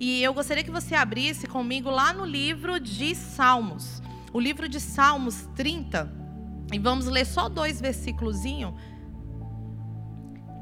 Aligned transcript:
E 0.00 0.22
eu 0.22 0.32
gostaria 0.32 0.64
que 0.64 0.70
você 0.70 0.94
abrisse 0.94 1.46
comigo 1.46 1.90
lá 1.90 2.14
no 2.14 2.24
livro 2.24 2.80
de 2.80 3.14
Salmos. 3.14 4.02
O 4.32 4.40
livro 4.40 4.66
de 4.66 4.80
Salmos 4.80 5.46
30. 5.54 6.10
E 6.72 6.78
vamos 6.78 7.04
ler 7.04 7.26
só 7.26 7.50
dois 7.50 7.78
versículos. 7.82 8.38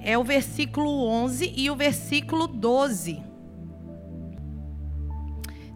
É 0.00 0.18
o 0.18 0.24
versículo 0.24 1.06
11 1.06 1.54
e 1.56 1.70
o 1.70 1.76
versículo 1.76 2.48
12. 2.48 3.22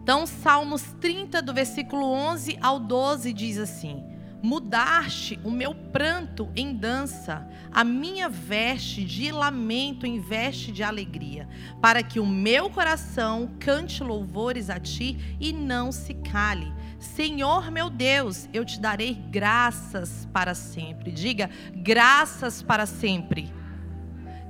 Então, 0.01 0.27
Salmos 0.27 0.83
30, 0.99 1.41
do 1.41 1.53
versículo 1.53 2.05
11 2.05 2.57
ao 2.61 2.81
12, 2.81 3.31
diz 3.31 3.57
assim: 3.57 4.03
Mudaste 4.43 5.39
o 5.41 5.49
meu 5.49 5.73
pranto 5.73 6.49
em 6.53 6.75
dança, 6.75 7.47
a 7.71 7.81
minha 7.81 8.27
veste 8.27 9.05
de 9.05 9.31
lamento 9.31 10.05
em 10.05 10.19
veste 10.19 10.69
de 10.69 10.83
alegria, 10.83 11.47
para 11.81 12.03
que 12.03 12.19
o 12.19 12.25
meu 12.25 12.69
coração 12.69 13.49
cante 13.57 14.03
louvores 14.03 14.69
a 14.69 14.81
ti 14.81 15.37
e 15.39 15.53
não 15.53 15.93
se 15.93 16.13
cale. 16.15 16.73
Senhor 16.99 17.71
meu 17.71 17.89
Deus, 17.89 18.49
eu 18.53 18.65
te 18.65 18.81
darei 18.81 19.13
graças 19.13 20.27
para 20.33 20.53
sempre. 20.53 21.13
Diga, 21.13 21.49
graças 21.73 22.61
para 22.61 22.85
sempre. 22.85 23.49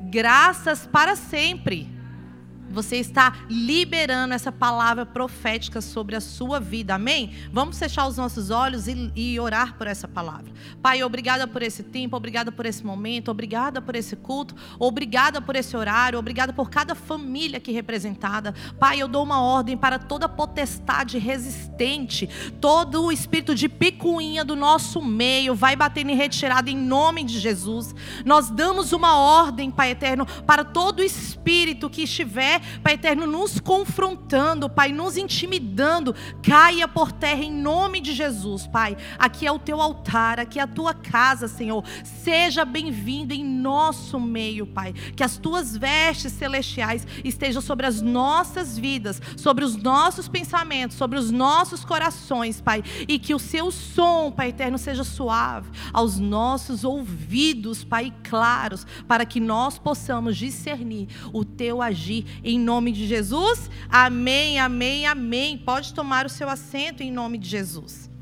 Graças 0.10 0.88
para 0.88 1.16
sempre. 1.16 1.93
Você 2.74 2.98
está 2.98 3.36
liberando 3.48 4.34
essa 4.34 4.52
palavra 4.52 5.06
profética 5.06 5.80
sobre 5.80 6.16
a 6.16 6.22
sua 6.22 6.60
vida. 6.60 6.96
Amém? 6.96 7.32
Vamos 7.52 7.78
fechar 7.78 8.08
os 8.08 8.18
nossos 8.18 8.50
olhos 8.50 8.88
e, 8.88 9.12
e, 9.16 9.40
orar 9.40 9.78
por 9.78 9.86
essa 9.86 10.08
palavra. 10.08 10.52
Pai, 10.82 11.04
obrigada 11.04 11.48
por 11.48 11.62
esse 11.62 11.84
tempo, 11.84 12.18
obrigada 12.18 12.52
por 12.52 12.66
esse 12.66 12.84
momento, 12.84 13.30
obrigada 13.30 13.80
por 13.80 13.96
esse 13.96 14.16
culto, 14.16 14.56
obrigada 14.80 15.40
por 15.40 15.56
esse 15.56 15.78
horário, 15.78 16.18
obrigada 16.18 16.52
por 16.52 16.72
cada 16.72 16.96
família 16.96 17.58
aqui 17.58 17.72
representada. 17.72 18.56
Pai, 18.80 19.00
eu 19.00 19.08
dou 19.08 19.24
uma 19.24 19.40
ordem 19.40 19.78
para 19.78 20.00
toda 20.00 20.28
potestade 20.28 21.20
resistente, 21.20 22.28
todo 22.60 23.04
o 23.04 23.12
espírito 23.12 23.54
de 23.54 23.70
picuinha 23.70 24.44
do 24.44 24.56
nosso 24.56 25.00
meio 25.00 25.54
vai 25.54 25.76
bater 25.76 26.08
em 26.08 26.16
retirada 26.16 26.72
em 26.72 26.78
nome 26.78 27.24
de 27.24 27.40
Jesus. 27.40 27.94
Nós 28.26 28.50
damos 28.50 28.94
uma 28.94 29.16
ordem, 29.16 29.70
Pai 29.70 29.92
eterno, 29.92 30.26
para 30.26 30.64
todo 30.64 31.04
espírito 31.04 31.88
que 31.88 32.02
estiver 32.02 32.63
Pai 32.82 32.94
eterno, 32.94 33.26
nos 33.26 33.60
confrontando, 33.60 34.70
Pai, 34.70 34.92
nos 34.92 35.18
intimidando, 35.18 36.16
caia 36.42 36.88
por 36.88 37.12
terra 37.12 37.44
em 37.44 37.52
nome 37.52 38.00
de 38.00 38.14
Jesus, 38.14 38.68
Pai. 38.68 38.98
Aqui 39.18 39.46
é 39.46 39.52
o 39.52 39.60
teu 39.60 39.82
altar, 39.82 40.40
aqui 40.40 40.60
é 40.60 40.64
a 40.64 40.68
tua 40.68 40.94
casa, 40.94 41.48
Senhor. 41.48 41.84
Seja 42.04 42.66
bem-vindo 42.66 43.34
em 43.34 43.44
nosso 43.44 44.20
meio, 44.20 44.66
Pai. 44.66 44.94
Que 45.16 45.24
as 45.24 45.38
tuas 45.38 45.76
vestes 45.76 46.34
celestiais 46.34 47.08
estejam 47.24 47.62
sobre 47.62 47.86
as 47.86 48.02
nossas 48.02 48.78
vidas, 48.78 49.22
sobre 49.38 49.64
os 49.64 49.76
nossos 49.76 50.28
pensamentos, 50.28 50.98
sobre 50.98 51.18
os 51.18 51.32
nossos 51.32 51.86
corações, 51.86 52.62
Pai. 52.62 52.84
E 53.08 53.20
que 53.20 53.34
o 53.34 53.40
seu 53.40 53.72
som, 53.72 54.32
Pai 54.32 54.50
eterno, 54.50 54.78
seja 54.78 55.04
suave 55.04 55.70
aos 55.92 56.20
nossos 56.20 56.84
ouvidos, 56.84 57.84
Pai, 57.84 58.14
claros, 58.24 58.86
para 59.08 59.26
que 59.26 59.40
nós 59.40 59.78
possamos 59.78 60.38
discernir 60.38 61.08
o 61.32 61.44
teu 61.46 61.82
agir 61.82 62.26
em 62.44 62.53
em 62.54 62.60
nome 62.60 62.92
de 62.92 63.08
Jesus. 63.08 63.70
Amém, 63.90 64.60
amém, 64.60 65.06
amém. 65.06 65.58
Pode 65.58 65.94
tomar 65.94 66.26
o 66.26 66.30
seu 66.30 66.48
assento 66.48 67.02
em 67.02 67.12
nome 67.12 67.38
de 67.38 67.50
Jesus. 67.50 68.13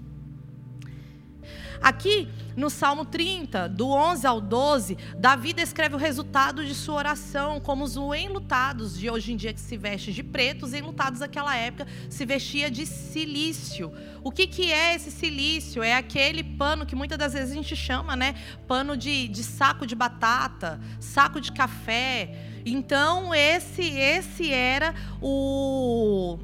Aqui 1.81 2.29
no 2.55 2.69
Salmo 2.69 3.05
30, 3.05 3.67
do 3.69 3.89
11 3.89 4.27
ao 4.27 4.39
12, 4.39 4.97
Davi 5.17 5.51
descreve 5.51 5.95
o 5.95 5.97
resultado 5.97 6.63
de 6.63 6.75
sua 6.75 6.95
oração, 6.95 7.59
como 7.59 7.83
os 7.83 7.95
enlutados 7.95 8.97
de 8.97 9.09
hoje 9.09 9.33
em 9.33 9.35
dia 9.35 9.51
que 9.51 9.59
se 9.59 9.77
veste 9.77 10.13
de 10.13 10.21
preto, 10.21 10.65
os 10.65 10.73
enlutados 10.73 11.21
daquela 11.21 11.55
época 11.55 11.87
se 12.07 12.23
vestia 12.23 12.69
de 12.69 12.85
silício. 12.85 13.91
O 14.23 14.31
que, 14.31 14.45
que 14.45 14.71
é 14.71 14.93
esse 14.93 15.09
silício? 15.09 15.81
É 15.81 15.95
aquele 15.95 16.43
pano 16.43 16.85
que 16.85 16.95
muitas 16.95 17.17
das 17.17 17.33
vezes 17.33 17.51
a 17.51 17.55
gente 17.55 17.75
chama, 17.75 18.15
né? 18.15 18.35
Pano 18.67 18.95
de, 18.95 19.27
de 19.27 19.43
saco 19.43 19.87
de 19.87 19.95
batata, 19.95 20.79
saco 20.99 21.41
de 21.41 21.51
café. 21.51 22.61
Então 22.63 23.33
esse 23.33 23.81
esse 23.81 24.51
era 24.53 24.93
o 25.19 26.37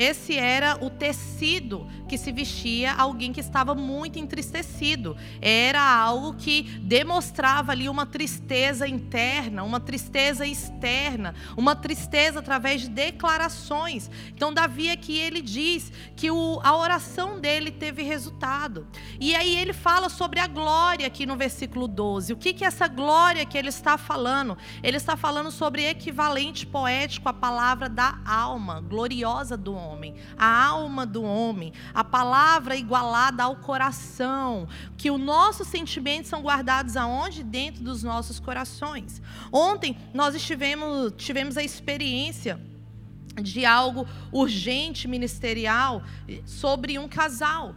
esse 0.00 0.34
era 0.34 0.78
o 0.82 0.88
tecido 0.88 1.86
que 2.08 2.16
se 2.16 2.32
vestia 2.32 2.94
alguém 2.94 3.34
que 3.34 3.40
estava 3.40 3.74
muito 3.74 4.18
entristecido. 4.18 5.14
Era 5.42 5.82
algo 5.82 6.32
que 6.32 6.62
demonstrava 6.80 7.72
ali 7.72 7.86
uma 7.86 8.06
tristeza 8.06 8.88
interna, 8.88 9.62
uma 9.62 9.78
tristeza 9.78 10.46
externa, 10.46 11.34
uma 11.54 11.76
tristeza 11.76 12.38
através 12.38 12.80
de 12.80 12.88
declarações. 12.88 14.10
Então, 14.34 14.54
Davi 14.54 14.88
aqui 14.90 15.18
ele 15.18 15.42
diz 15.42 15.92
que 16.16 16.30
o, 16.30 16.60
a 16.64 16.74
oração 16.74 17.38
dele 17.38 17.70
teve 17.70 18.02
resultado. 18.02 18.86
E 19.20 19.36
aí 19.36 19.54
ele 19.54 19.74
fala 19.74 20.08
sobre 20.08 20.40
a 20.40 20.46
glória 20.46 21.06
aqui 21.06 21.26
no 21.26 21.36
versículo 21.36 21.86
12. 21.86 22.32
O 22.32 22.38
que, 22.38 22.54
que 22.54 22.64
é 22.64 22.68
essa 22.68 22.88
glória 22.88 23.44
que 23.44 23.58
ele 23.58 23.68
está 23.68 23.98
falando? 23.98 24.56
Ele 24.82 24.96
está 24.96 25.14
falando 25.14 25.50
sobre 25.50 25.84
equivalente 25.84 26.66
poético 26.66 27.28
à 27.28 27.34
palavra 27.34 27.86
da 27.86 28.18
alma, 28.24 28.80
gloriosa 28.80 29.58
do 29.58 29.74
homem 29.74 29.89
homem, 29.90 30.14
a 30.36 30.66
alma 30.66 31.04
do 31.04 31.22
homem, 31.22 31.72
a 31.92 32.04
palavra 32.04 32.76
igualada 32.76 33.42
ao 33.44 33.56
coração, 33.56 34.68
que 34.96 35.10
os 35.10 35.20
nossos 35.20 35.68
sentimentos 35.68 36.30
são 36.30 36.42
guardados 36.42 36.96
aonde? 36.96 37.42
Dentro 37.42 37.82
dos 37.82 38.02
nossos 38.02 38.38
corações. 38.38 39.20
Ontem 39.52 39.96
nós 40.14 40.34
estivemos, 40.34 41.12
tivemos 41.16 41.56
a 41.56 41.62
experiência 41.62 42.60
de 43.40 43.64
algo 43.64 44.06
urgente 44.32 45.06
ministerial 45.06 46.02
sobre 46.44 46.98
um 46.98 47.08
casal. 47.08 47.74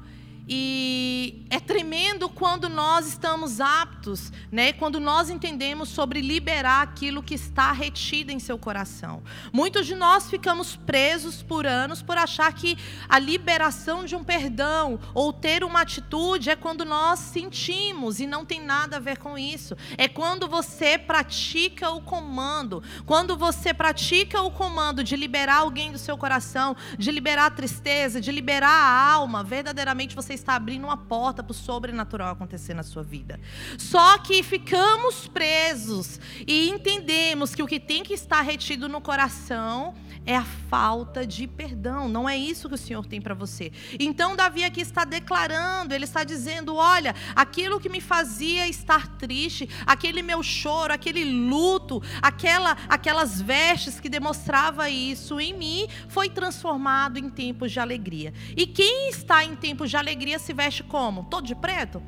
E 0.48 1.46
é 1.50 1.60
tremendo 1.60 2.28
quando 2.28 2.68
nós 2.68 3.08
estamos 3.08 3.62
aptos, 3.62 4.32
né? 4.52 4.74
Quando 4.74 5.00
nós 5.00 5.30
entendemos 5.30 5.88
sobre 5.88 6.20
liberar 6.20 6.82
aquilo 6.82 7.24
que 7.24 7.34
está 7.34 7.72
retido 7.72 8.32
em 8.32 8.40
seu 8.40 8.58
coração. 8.58 9.24
Muitos 9.54 9.86
de 9.86 9.96
nós 9.96 10.30
ficamos 10.30 10.76
presos 10.76 11.42
por 11.42 11.66
anos 11.66 12.02
por 12.02 12.18
achar 12.18 12.52
que 12.54 12.78
a 13.08 13.18
liberação 13.20 14.04
de 14.04 14.16
um 14.16 14.24
perdão 14.24 15.00
ou 15.14 15.32
ter 15.32 15.64
uma 15.64 15.82
atitude 15.82 16.50
é 16.50 16.56
quando 16.58 16.84
nós 16.84 17.20
sentimos 17.20 18.20
e 18.20 18.28
não 18.28 18.44
tem 18.44 18.62
nada 18.62 18.98
a 18.98 19.00
ver 19.00 19.18
com 19.18 19.38
isso. 19.38 19.78
É 19.98 20.10
quando 20.10 20.48
você 20.48 20.98
pratica 20.98 21.90
o 21.92 22.02
comando, 22.02 22.84
quando 23.06 23.38
você 23.38 23.74
pratica 23.74 24.42
o 24.42 24.52
comando 24.52 25.04
de 25.04 25.16
liberar 25.16 25.58
alguém 25.58 25.92
do 25.92 25.98
seu 25.98 26.18
coração, 26.18 26.76
de 26.98 27.12
liberar 27.12 27.46
a 27.46 27.52
tristeza, 27.52 28.20
de 28.20 28.32
liberar 28.32 28.70
a 28.70 29.12
alma, 29.14 29.42
verdadeiramente 29.42 30.16
você 30.16 30.33
está 30.34 30.56
abrindo 30.56 30.86
uma 30.86 30.98
porta 30.98 31.44
para 31.44 31.52
o 31.52 31.54
sobrenatural 31.54 32.32
acontecer 32.32 32.74
na 32.74 32.84
sua 32.84 33.04
vida. 33.04 33.40
Só 33.78 34.18
que 34.18 34.44
ficamos 34.44 35.28
presos 35.28 36.20
e 36.48 36.70
entendemos 36.70 37.56
que 37.56 37.64
o 37.64 37.68
que 37.68 37.80
tem 37.80 38.04
que 38.04 38.14
estar 38.14 38.42
retido 38.42 38.88
no 38.90 39.02
coração 39.02 39.94
é 40.26 40.36
a 40.36 40.44
falta 40.44 41.26
de 41.26 41.48
perdão. 41.48 42.08
Não 42.08 42.28
é 42.28 42.38
isso 42.38 42.70
que 42.70 42.76
o 42.76 42.78
Senhor 42.78 43.06
tem 43.06 43.22
para 43.22 43.34
você. 43.34 43.72
Então, 44.00 44.36
Davi 44.36 44.64
aqui 44.64 44.82
está 44.82 45.04
declarando, 45.04 45.94
ele 45.94 46.06
está 46.06 46.24
dizendo: 46.24 46.76
olha, 46.76 47.16
aquilo 47.36 47.80
que 47.80 47.90
me 47.90 48.02
fazia 48.02 48.68
estar 48.68 49.08
triste, 49.18 49.70
aquele 49.86 50.22
meu 50.22 50.42
choro, 50.42 50.94
aquele 50.94 51.26
luto, 51.26 52.02
aquela, 52.22 52.78
aquelas 52.88 53.42
vestes 53.42 54.00
que 54.00 54.10
demonstrava 54.10 54.90
isso 54.90 55.40
em 55.40 55.54
mim, 55.54 55.88
foi 56.08 56.30
transformado 56.30 57.18
em 57.18 57.30
tempos 57.30 57.72
de 57.72 57.80
alegria. 57.80 58.34
E 58.56 58.66
quem 58.66 59.10
está 59.10 59.44
em 59.44 59.56
tempos 59.56 59.90
de 59.90 59.98
alegria 59.98 60.40
se 60.40 60.54
veste 60.54 60.84
como? 60.84 61.26
Todo 61.26 61.46
de 61.46 61.56
preto? 61.56 62.02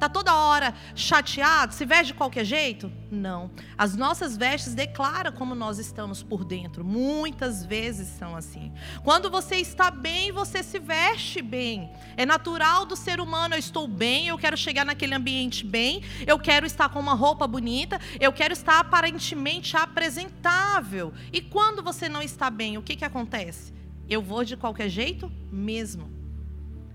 Está 0.00 0.08
toda 0.08 0.34
hora 0.34 0.72
chateado? 0.94 1.74
Se 1.74 1.84
veste 1.84 2.06
de 2.06 2.14
qualquer 2.14 2.42
jeito? 2.42 2.90
Não. 3.10 3.50
As 3.76 3.94
nossas 3.94 4.34
vestes 4.34 4.72
declaram 4.72 5.30
como 5.30 5.54
nós 5.54 5.78
estamos 5.78 6.22
por 6.22 6.42
dentro. 6.42 6.82
Muitas 6.82 7.66
vezes 7.66 8.08
são 8.08 8.34
assim. 8.34 8.72
Quando 9.04 9.30
você 9.30 9.56
está 9.56 9.90
bem, 9.90 10.32
você 10.32 10.62
se 10.62 10.78
veste 10.78 11.42
bem. 11.42 11.92
É 12.16 12.24
natural 12.24 12.86
do 12.86 12.96
ser 12.96 13.20
humano. 13.20 13.54
Eu 13.54 13.58
estou 13.58 13.86
bem, 13.86 14.28
eu 14.28 14.38
quero 14.38 14.56
chegar 14.56 14.86
naquele 14.86 15.14
ambiente 15.14 15.66
bem, 15.66 16.02
eu 16.26 16.38
quero 16.38 16.64
estar 16.64 16.88
com 16.88 16.98
uma 16.98 17.12
roupa 17.12 17.46
bonita, 17.46 18.00
eu 18.18 18.32
quero 18.32 18.54
estar 18.54 18.78
aparentemente 18.80 19.76
apresentável. 19.76 21.12
E 21.30 21.42
quando 21.42 21.82
você 21.82 22.08
não 22.08 22.22
está 22.22 22.48
bem, 22.48 22.78
o 22.78 22.82
que, 22.82 22.96
que 22.96 23.04
acontece? 23.04 23.74
Eu 24.08 24.22
vou 24.22 24.46
de 24.46 24.56
qualquer 24.56 24.88
jeito 24.88 25.30
mesmo. 25.52 26.19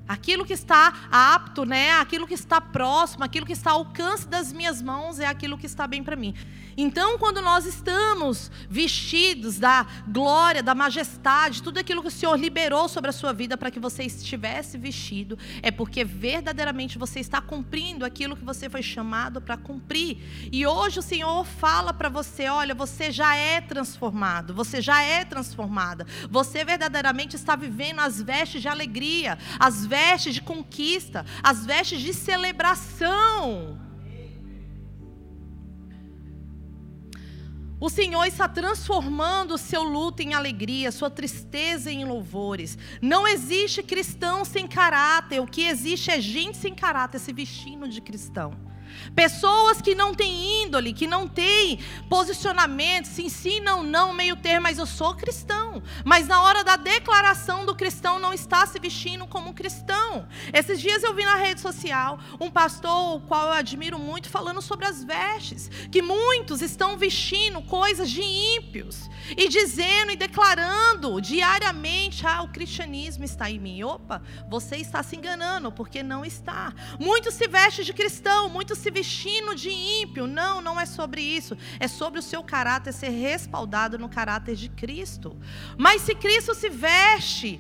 Aquilo 0.07 0.45
que 0.45 0.53
está 0.53 1.07
apto, 1.11 1.65
né? 1.65 1.91
Aquilo 1.93 2.27
que 2.27 2.35
está 2.35 2.61
próximo, 2.61 3.23
aquilo 3.23 3.45
que 3.45 3.53
está 3.53 3.71
ao 3.71 3.79
alcance 3.79 4.27
das 4.27 4.53
minhas 4.53 4.81
mãos 4.81 5.19
é 5.19 5.25
aquilo 5.25 5.57
que 5.57 5.65
está 5.65 5.87
bem 5.87 6.03
para 6.03 6.15
mim. 6.15 6.35
Então, 6.77 7.17
quando 7.17 7.41
nós 7.41 7.65
estamos 7.65 8.51
vestidos 8.69 9.57
da 9.57 9.87
glória, 10.07 10.61
da 10.61 10.75
majestade, 10.75 11.63
tudo 11.63 11.79
aquilo 11.79 12.01
que 12.01 12.09
o 12.09 12.11
Senhor 12.11 12.37
liberou 12.37 12.87
sobre 12.87 13.09
a 13.09 13.13
sua 13.13 13.31
vida 13.31 13.57
para 13.57 13.71
que 13.71 13.79
você 13.79 14.03
estivesse 14.03 14.77
vestido, 14.77 15.39
é 15.63 15.71
porque 15.71 16.03
verdadeiramente 16.03 16.97
você 16.97 17.19
está 17.19 17.41
cumprindo 17.41 18.05
aquilo 18.05 18.35
que 18.35 18.43
você 18.43 18.69
foi 18.69 18.83
chamado 18.83 19.41
para 19.41 19.57
cumprir. 19.57 20.49
E 20.51 20.67
hoje 20.67 20.99
o 20.99 21.01
Senhor 21.01 21.45
fala 21.45 21.93
para 21.93 22.09
você: 22.09 22.47
olha, 22.49 22.75
você 22.75 23.11
já 23.11 23.35
é 23.35 23.59
transformado, 23.61 24.53
você 24.53 24.81
já 24.81 25.01
é 25.01 25.23
transformada, 25.23 26.05
você 26.29 26.63
verdadeiramente 26.63 27.35
está 27.35 27.55
vivendo 27.55 28.01
as 28.01 28.21
vestes 28.21 28.61
de 28.61 28.67
alegria, 28.67 29.37
as 29.57 29.85
vestes 29.85 29.94
de 30.33 30.42
conquista, 30.42 31.25
as 31.42 31.65
vestes 31.65 32.01
de 32.01 32.13
celebração. 32.13 33.80
O 37.80 37.89
Senhor 37.89 38.25
está 38.25 38.47
transformando 38.47 39.56
o 39.56 39.57
seu 39.57 39.83
luto 39.83 40.21
em 40.21 40.33
alegria, 40.33 40.92
sua 40.92 41.09
tristeza 41.09 41.92
em 41.92 42.06
louvores. 42.06 42.77
Não 43.01 43.27
existe 43.27 43.83
cristão 43.83 44.45
sem 44.45 44.68
caráter. 44.68 45.39
O 45.39 45.47
que 45.47 45.68
existe 45.68 46.09
é 46.09 46.19
gente 46.19 46.57
sem 46.57 46.74
caráter 46.74 47.19
se 47.19 47.33
vestindo 47.33 47.88
de 47.88 48.01
cristão. 48.01 48.75
Pessoas 49.15 49.81
que 49.81 49.95
não 49.95 50.13
têm 50.13 50.63
índole, 50.63 50.94
que 50.94 51.07
não 51.07 51.27
têm 51.27 51.80
posicionamento, 52.09 53.06
se 53.06 53.24
ensinam 53.24 53.83
não 53.83 54.13
meio 54.13 54.36
termo, 54.36 54.63
mas 54.63 54.77
eu 54.77 54.86
sou 54.86 55.15
cristão. 55.15 55.81
Mas 56.03 56.27
na 56.27 56.42
hora 56.42 56.63
da 56.63 56.75
declaração 56.75 57.65
do 57.65 57.75
cristão 57.75 58.19
não 58.19 58.33
está 58.33 58.65
se 58.65 58.80
vestindo 58.80 59.27
como 59.27 59.53
cristão. 59.53 60.27
Esses 60.53 60.80
dias 60.80 61.03
eu 61.03 61.13
vi 61.13 61.24
na 61.24 61.36
rede 61.36 61.62
social 61.62 62.19
um 62.39 62.50
pastor, 62.50 63.18
o 63.18 63.21
qual 63.21 63.47
eu 63.47 63.53
admiro 63.53 64.00
muito, 64.00 64.30
falando 64.30 64.62
sobre 64.62 64.86
as 64.86 65.03
vestes, 65.03 65.69
que 65.91 66.01
muitos 66.01 66.62
estão 66.62 66.98
vestindo 66.98 67.62
coisas 67.62 68.09
de 68.09 68.21
ímpios 68.21 69.09
e 69.38 69.48
dizendo 69.48 70.12
e 70.12 70.15
declarando 70.15 71.19
diariamente: 71.21 72.25
"Ah, 72.25 72.41
o 72.44 72.50
cristianismo 72.50 73.24
está 73.24 73.50
em 73.50 73.59
mim". 73.59 73.83
Opa, 73.83 74.21
você 74.50 74.77
está 74.77 75.01
se 75.03 75.15
enganando, 75.15 75.71
porque 75.71 76.03
não 76.03 76.24
está. 76.25 76.74
Muitos 77.00 77.33
se 77.33 77.48
vestem 77.48 77.86
de 77.86 77.94
cristão, 77.94 78.50
muitos 78.50 78.77
se 78.85 78.91
vestindo 78.91 79.55
de 79.55 79.71
ímpio. 79.71 80.27
Não, 80.27 80.61
não 80.61 80.79
é 80.79 80.85
sobre 80.85 81.19
isso. 81.21 81.57
É 81.79 81.87
sobre 81.87 82.19
o 82.19 82.23
seu 82.23 82.43
caráter 82.43 82.93
ser 82.93 83.09
respaldado 83.09 83.97
no 83.97 84.07
caráter 84.07 84.55
de 84.55 84.69
Cristo. 84.69 85.35
Mas 85.75 86.03
se 86.03 86.13
Cristo 86.13 86.53
se 86.53 86.69
veste 86.69 87.59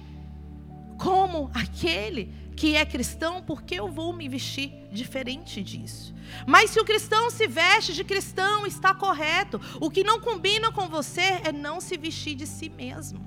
como 0.99 1.49
aquele 1.53 2.31
que 2.55 2.75
é 2.75 2.85
cristão, 2.85 3.41
por 3.41 3.63
que 3.63 3.75
eu 3.75 3.89
vou 3.91 4.13
me 4.13 4.29
vestir 4.29 4.87
diferente 4.91 5.63
disso? 5.63 6.13
Mas 6.45 6.69
se 6.69 6.79
o 6.79 6.85
cristão 6.85 7.31
se 7.31 7.47
veste 7.47 7.93
de 7.93 8.03
cristão, 8.03 8.67
está 8.67 8.93
correto. 8.93 9.59
O 9.81 9.89
que 9.89 10.03
não 10.03 10.21
combina 10.21 10.71
com 10.71 10.87
você 10.87 11.41
é 11.43 11.51
não 11.51 11.81
se 11.81 11.97
vestir 11.97 12.35
de 12.35 12.45
si 12.45 12.69
mesmo. 12.69 13.25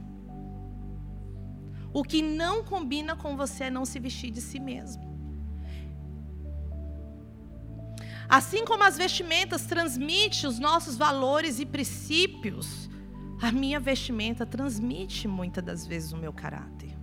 O 1.93 2.05
que 2.05 2.23
não 2.23 2.63
combina 2.63 3.17
com 3.17 3.37
você 3.37 3.65
é 3.65 3.71
não 3.71 3.85
se 3.85 3.99
vestir 3.99 4.31
de 4.31 4.41
si 4.41 4.61
mesmo. 4.61 5.08
Assim 8.29 8.65
como 8.65 8.85
as 8.85 8.99
vestimentas 8.99 9.65
transmitem 9.65 10.49
os 10.49 10.59
nossos 10.59 10.97
valores 10.97 11.59
e 11.59 11.65
princípios, 11.65 12.91
a 13.41 13.51
minha 13.51 13.81
vestimenta 13.81 14.45
transmite 14.45 15.27
muitas 15.27 15.65
das 15.65 15.87
vezes 15.87 16.13
o 16.13 16.17
meu 16.17 16.33
caráter. 16.33 16.97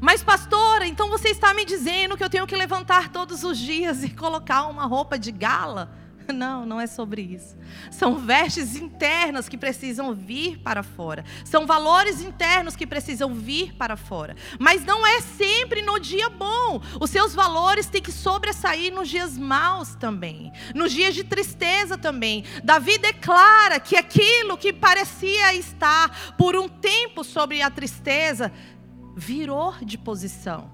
Mas, 0.00 0.22
pastora, 0.22 0.86
então 0.86 1.08
você 1.08 1.28
está 1.28 1.54
me 1.54 1.64
dizendo 1.64 2.16
que 2.16 2.24
eu 2.24 2.28
tenho 2.28 2.46
que 2.46 2.56
levantar 2.56 3.10
todos 3.10 3.44
os 3.44 3.56
dias 3.56 4.02
e 4.02 4.10
colocar 4.10 4.66
uma 4.66 4.86
roupa 4.86 5.18
de 5.18 5.32
gala? 5.32 5.96
Não, 6.34 6.66
não 6.66 6.80
é 6.80 6.86
sobre 6.86 7.22
isso. 7.22 7.56
São 7.90 8.16
vestes 8.16 8.76
internas 8.76 9.48
que 9.48 9.56
precisam 9.56 10.14
vir 10.14 10.58
para 10.58 10.82
fora. 10.82 11.24
São 11.44 11.66
valores 11.66 12.20
internos 12.20 12.76
que 12.76 12.86
precisam 12.86 13.34
vir 13.34 13.74
para 13.74 13.96
fora. 13.96 14.36
Mas 14.58 14.84
não 14.84 15.06
é 15.06 15.20
sempre 15.20 15.82
no 15.82 15.98
dia 15.98 16.28
bom. 16.28 16.80
Os 17.00 17.10
seus 17.10 17.34
valores 17.34 17.86
têm 17.86 18.02
que 18.02 18.12
sobressair 18.12 18.92
nos 18.92 19.08
dias 19.08 19.36
maus 19.38 19.94
também. 19.94 20.52
Nos 20.74 20.92
dias 20.92 21.14
de 21.14 21.24
tristeza 21.24 21.96
também. 21.96 22.44
Davi 22.62 22.98
declara 22.98 23.80
que 23.80 23.96
aquilo 23.96 24.58
que 24.58 24.72
parecia 24.72 25.54
estar 25.54 26.34
por 26.36 26.56
um 26.56 26.68
tempo 26.68 27.24
sobre 27.24 27.62
a 27.62 27.70
tristeza 27.70 28.52
virou 29.16 29.74
de 29.80 29.96
posição. 29.96 30.70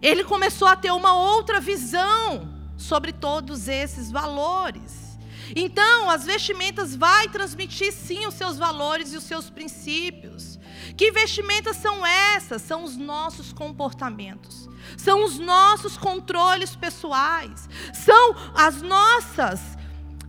Ele 0.00 0.22
começou 0.22 0.68
a 0.68 0.76
ter 0.76 0.92
uma 0.92 1.12
outra 1.12 1.60
visão 1.60 2.57
sobre 2.78 3.12
todos 3.12 3.68
esses 3.68 4.10
valores. 4.10 5.18
Então, 5.54 6.08
as 6.08 6.24
vestimentas 6.24 6.94
vai 6.94 7.28
transmitir 7.28 7.92
sim 7.92 8.26
os 8.26 8.34
seus 8.34 8.56
valores 8.56 9.12
e 9.12 9.16
os 9.16 9.24
seus 9.24 9.50
princípios. 9.50 10.58
Que 10.96 11.10
vestimentas 11.10 11.76
são 11.76 12.06
essas? 12.06 12.62
São 12.62 12.84
os 12.84 12.96
nossos 12.96 13.52
comportamentos. 13.52 14.68
São 14.96 15.24
os 15.24 15.38
nossos 15.38 15.96
controles 15.96 16.74
pessoais. 16.76 17.68
São 17.92 18.34
as 18.54 18.80
nossas 18.80 19.78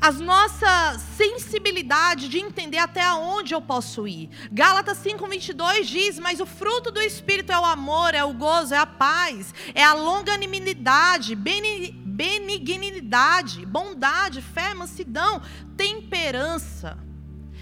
as 0.02 0.18
nossa 0.18 0.98
sensibilidade 1.18 2.30
de 2.30 2.40
entender 2.40 2.78
até 2.78 3.12
onde 3.12 3.54
eu 3.54 3.62
posso 3.62 4.08
ir. 4.08 4.30
Gálatas 4.50 4.98
5:22 5.00 5.88
diz: 5.88 6.18
"Mas 6.18 6.40
o 6.40 6.46
fruto 6.46 6.90
do 6.90 7.02
espírito 7.02 7.52
é 7.52 7.60
o 7.60 7.66
amor, 7.66 8.14
é 8.14 8.24
o 8.24 8.34
gozo, 8.34 8.74
é 8.74 8.78
a 8.78 8.86
paz, 8.86 9.54
é 9.76 9.84
a 9.84 9.94
longanimidade, 9.94 11.36
benignidade, 12.20 13.66
bondade, 13.66 14.42
fé, 14.42 14.74
mansidão, 14.74 15.42
temperança." 15.78 16.98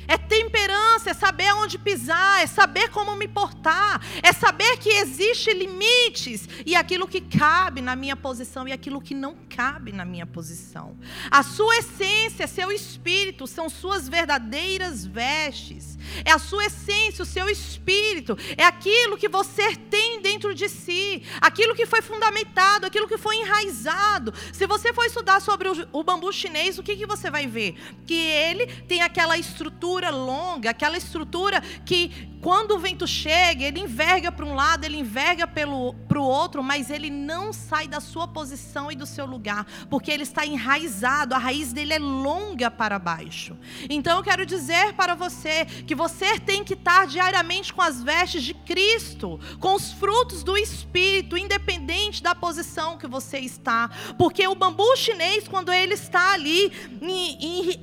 É 0.07 0.18
temperança, 0.18 0.66
é 1.05 1.13
saber 1.13 1.47
aonde 1.47 1.77
pisar, 1.77 2.41
é 2.41 2.47
saber 2.47 2.89
como 2.89 3.15
me 3.15 3.27
portar, 3.27 4.01
é 4.23 4.31
saber 4.31 4.77
que 4.77 4.89
existe 4.89 5.53
limites 5.53 6.47
e 6.65 6.75
aquilo 6.75 7.07
que 7.07 7.21
cabe 7.21 7.81
na 7.81 7.95
minha 7.95 8.15
posição 8.15 8.67
e 8.67 8.71
aquilo 8.71 9.01
que 9.01 9.13
não 9.13 9.35
cabe 9.49 9.91
na 9.91 10.05
minha 10.05 10.25
posição. 10.25 10.97
A 11.29 11.44
sua 11.44 11.77
essência, 11.77 12.47
seu 12.47 12.71
espírito 12.71 13.45
são 13.45 13.69
suas 13.69 14.07
verdadeiras 14.07 15.05
vestes. 15.05 15.97
É 16.23 16.31
a 16.31 16.39
sua 16.39 16.65
essência, 16.65 17.23
o 17.23 17.25
seu 17.25 17.49
espírito, 17.49 18.38
é 18.55 18.63
aquilo 18.63 19.17
que 19.17 19.27
você 19.27 19.75
tem 19.75 20.21
dentro 20.21 20.55
de 20.55 20.69
si, 20.69 21.23
aquilo 21.41 21.75
que 21.75 21.85
foi 21.85 22.01
fundamentado, 22.01 22.85
aquilo 22.85 23.07
que 23.07 23.17
foi 23.17 23.35
enraizado. 23.38 24.33
Se 24.53 24.65
você 24.65 24.94
for 24.94 25.05
estudar 25.05 25.41
sobre 25.41 25.67
o, 25.67 25.88
o 25.91 26.03
bambu 26.03 26.31
chinês, 26.31 26.77
o 26.77 26.83
que, 26.83 26.95
que 26.95 27.05
você 27.05 27.29
vai 27.29 27.45
ver? 27.45 27.75
Que 28.05 28.15
ele 28.15 28.67
tem 28.83 29.01
aquela 29.01 29.38
estrutura 29.38 30.09
longa, 30.09 30.69
aquela 30.69 30.86
estrutura 30.95 31.61
que 31.85 32.36
quando 32.41 32.71
o 32.71 32.79
vento 32.79 33.07
chega, 33.07 33.65
ele 33.65 33.79
enverga 33.79 34.31
para 34.31 34.45
um 34.45 34.53
lado, 34.53 34.85
ele 34.85 34.97
enverga 34.97 35.47
para 35.47 35.67
o 35.67 36.23
outro, 36.23 36.61
mas 36.61 36.89
ele 36.89 37.09
não 37.09 37.51
sai 37.51 37.87
da 37.87 37.99
sua 37.99 38.27
posição 38.27 38.91
e 38.91 38.95
do 38.95 39.05
seu 39.05 39.25
lugar, 39.25 39.65
porque 39.89 40.11
ele 40.11 40.23
está 40.23 40.45
enraizado, 40.45 41.33
a 41.33 41.37
raiz 41.37 41.73
dele 41.73 41.93
é 41.93 41.99
longa 41.99 42.69
para 42.69 42.99
baixo. 42.99 43.57
Então 43.89 44.17
eu 44.17 44.23
quero 44.23 44.45
dizer 44.45 44.93
para 44.93 45.15
você 45.15 45.65
que 45.65 45.95
você 45.95 46.39
tem 46.39 46.63
que 46.63 46.73
estar 46.73 47.07
diariamente 47.07 47.73
com 47.73 47.81
as 47.81 48.03
vestes 48.03 48.43
de 48.43 48.53
Cristo, 48.53 49.39
com 49.59 49.73
os 49.73 49.91
frutos 49.93 50.44
do 50.44 50.57
Espírito, 50.57 51.37
independente 51.37 52.21
da 52.21 52.35
posição 52.35 52.97
que 52.97 53.07
você 53.07 53.39
está, 53.39 53.89
porque 54.17 54.47
o 54.47 54.56
bambu 54.56 54.95
chinês, 54.95 55.47
quando 55.47 55.73
ele 55.73 55.95
está 55.95 56.33
ali 56.33 56.71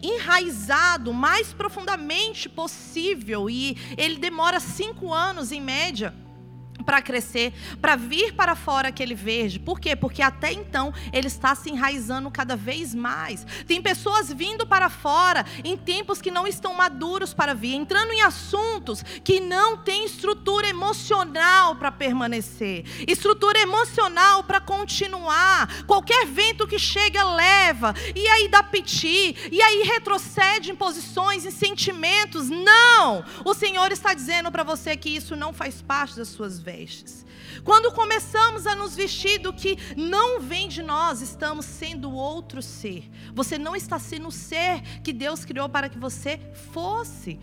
enraizado 0.02 1.12
mais 1.12 1.52
profundamente 1.52 2.48
possível 2.48 3.50
e 3.50 3.76
ele 3.96 4.16
demora 4.16 4.43
demora 4.44 4.60
cinco 4.60 5.10
anos 5.10 5.52
em 5.52 5.60
média 5.60 6.12
para 6.84 7.02
crescer, 7.02 7.52
para 7.80 7.96
vir 7.96 8.34
para 8.34 8.54
fora 8.54 8.88
aquele 8.88 9.14
verde. 9.14 9.58
Por 9.58 9.80
quê? 9.80 9.96
Porque 9.96 10.22
até 10.22 10.52
então 10.52 10.92
ele 11.12 11.26
está 11.26 11.54
se 11.54 11.70
enraizando 11.70 12.30
cada 12.30 12.56
vez 12.56 12.94
mais. 12.94 13.46
Tem 13.66 13.80
pessoas 13.80 14.32
vindo 14.32 14.66
para 14.66 14.88
fora 14.88 15.44
em 15.62 15.76
tempos 15.76 16.20
que 16.20 16.30
não 16.30 16.46
estão 16.46 16.74
maduros 16.74 17.32
para 17.32 17.54
vir, 17.54 17.74
entrando 17.74 18.12
em 18.12 18.22
assuntos 18.22 19.02
que 19.22 19.40
não 19.40 19.76
têm 19.76 20.04
estrutura 20.04 20.68
emocional 20.68 21.76
para 21.76 21.90
permanecer, 21.92 22.84
estrutura 23.06 23.58
emocional 23.58 24.44
para 24.44 24.60
continuar. 24.60 25.84
Qualquer 25.86 26.26
vento 26.26 26.66
que 26.66 26.78
chega 26.78 27.24
leva, 27.24 27.94
e 28.14 28.26
aí 28.28 28.48
dá 28.48 28.62
piti, 28.62 29.36
e 29.50 29.62
aí 29.62 29.82
retrocede 29.82 30.70
em 30.70 30.76
posições, 30.76 31.46
em 31.46 31.50
sentimentos. 31.50 32.48
Não! 32.48 33.24
O 33.44 33.54
Senhor 33.54 33.90
está 33.92 34.14
dizendo 34.14 34.50
para 34.50 34.62
você 34.62 34.96
que 34.96 35.08
isso 35.08 35.36
não 35.36 35.52
faz 35.52 35.80
parte 35.82 36.16
das 36.16 36.28
suas 36.28 36.58
vestes. 36.74 37.24
Quando 37.62 37.92
começamos 37.92 38.66
a 38.66 38.74
nos 38.74 38.94
vestir 38.96 39.38
do 39.38 39.52
que 39.52 39.78
não 39.96 40.40
vem 40.40 40.68
de 40.68 40.82
nós, 40.82 41.20
estamos 41.20 41.64
sendo 41.64 42.12
outro 42.12 42.60
ser. 42.60 43.08
Você 43.32 43.56
não 43.58 43.76
está 43.76 43.98
sendo 43.98 44.28
o 44.28 44.32
ser 44.32 44.82
que 45.02 45.12
Deus 45.12 45.44
criou 45.44 45.68
para 45.68 45.88
que 45.88 45.98
você 45.98 46.40
fosse. 46.72 47.38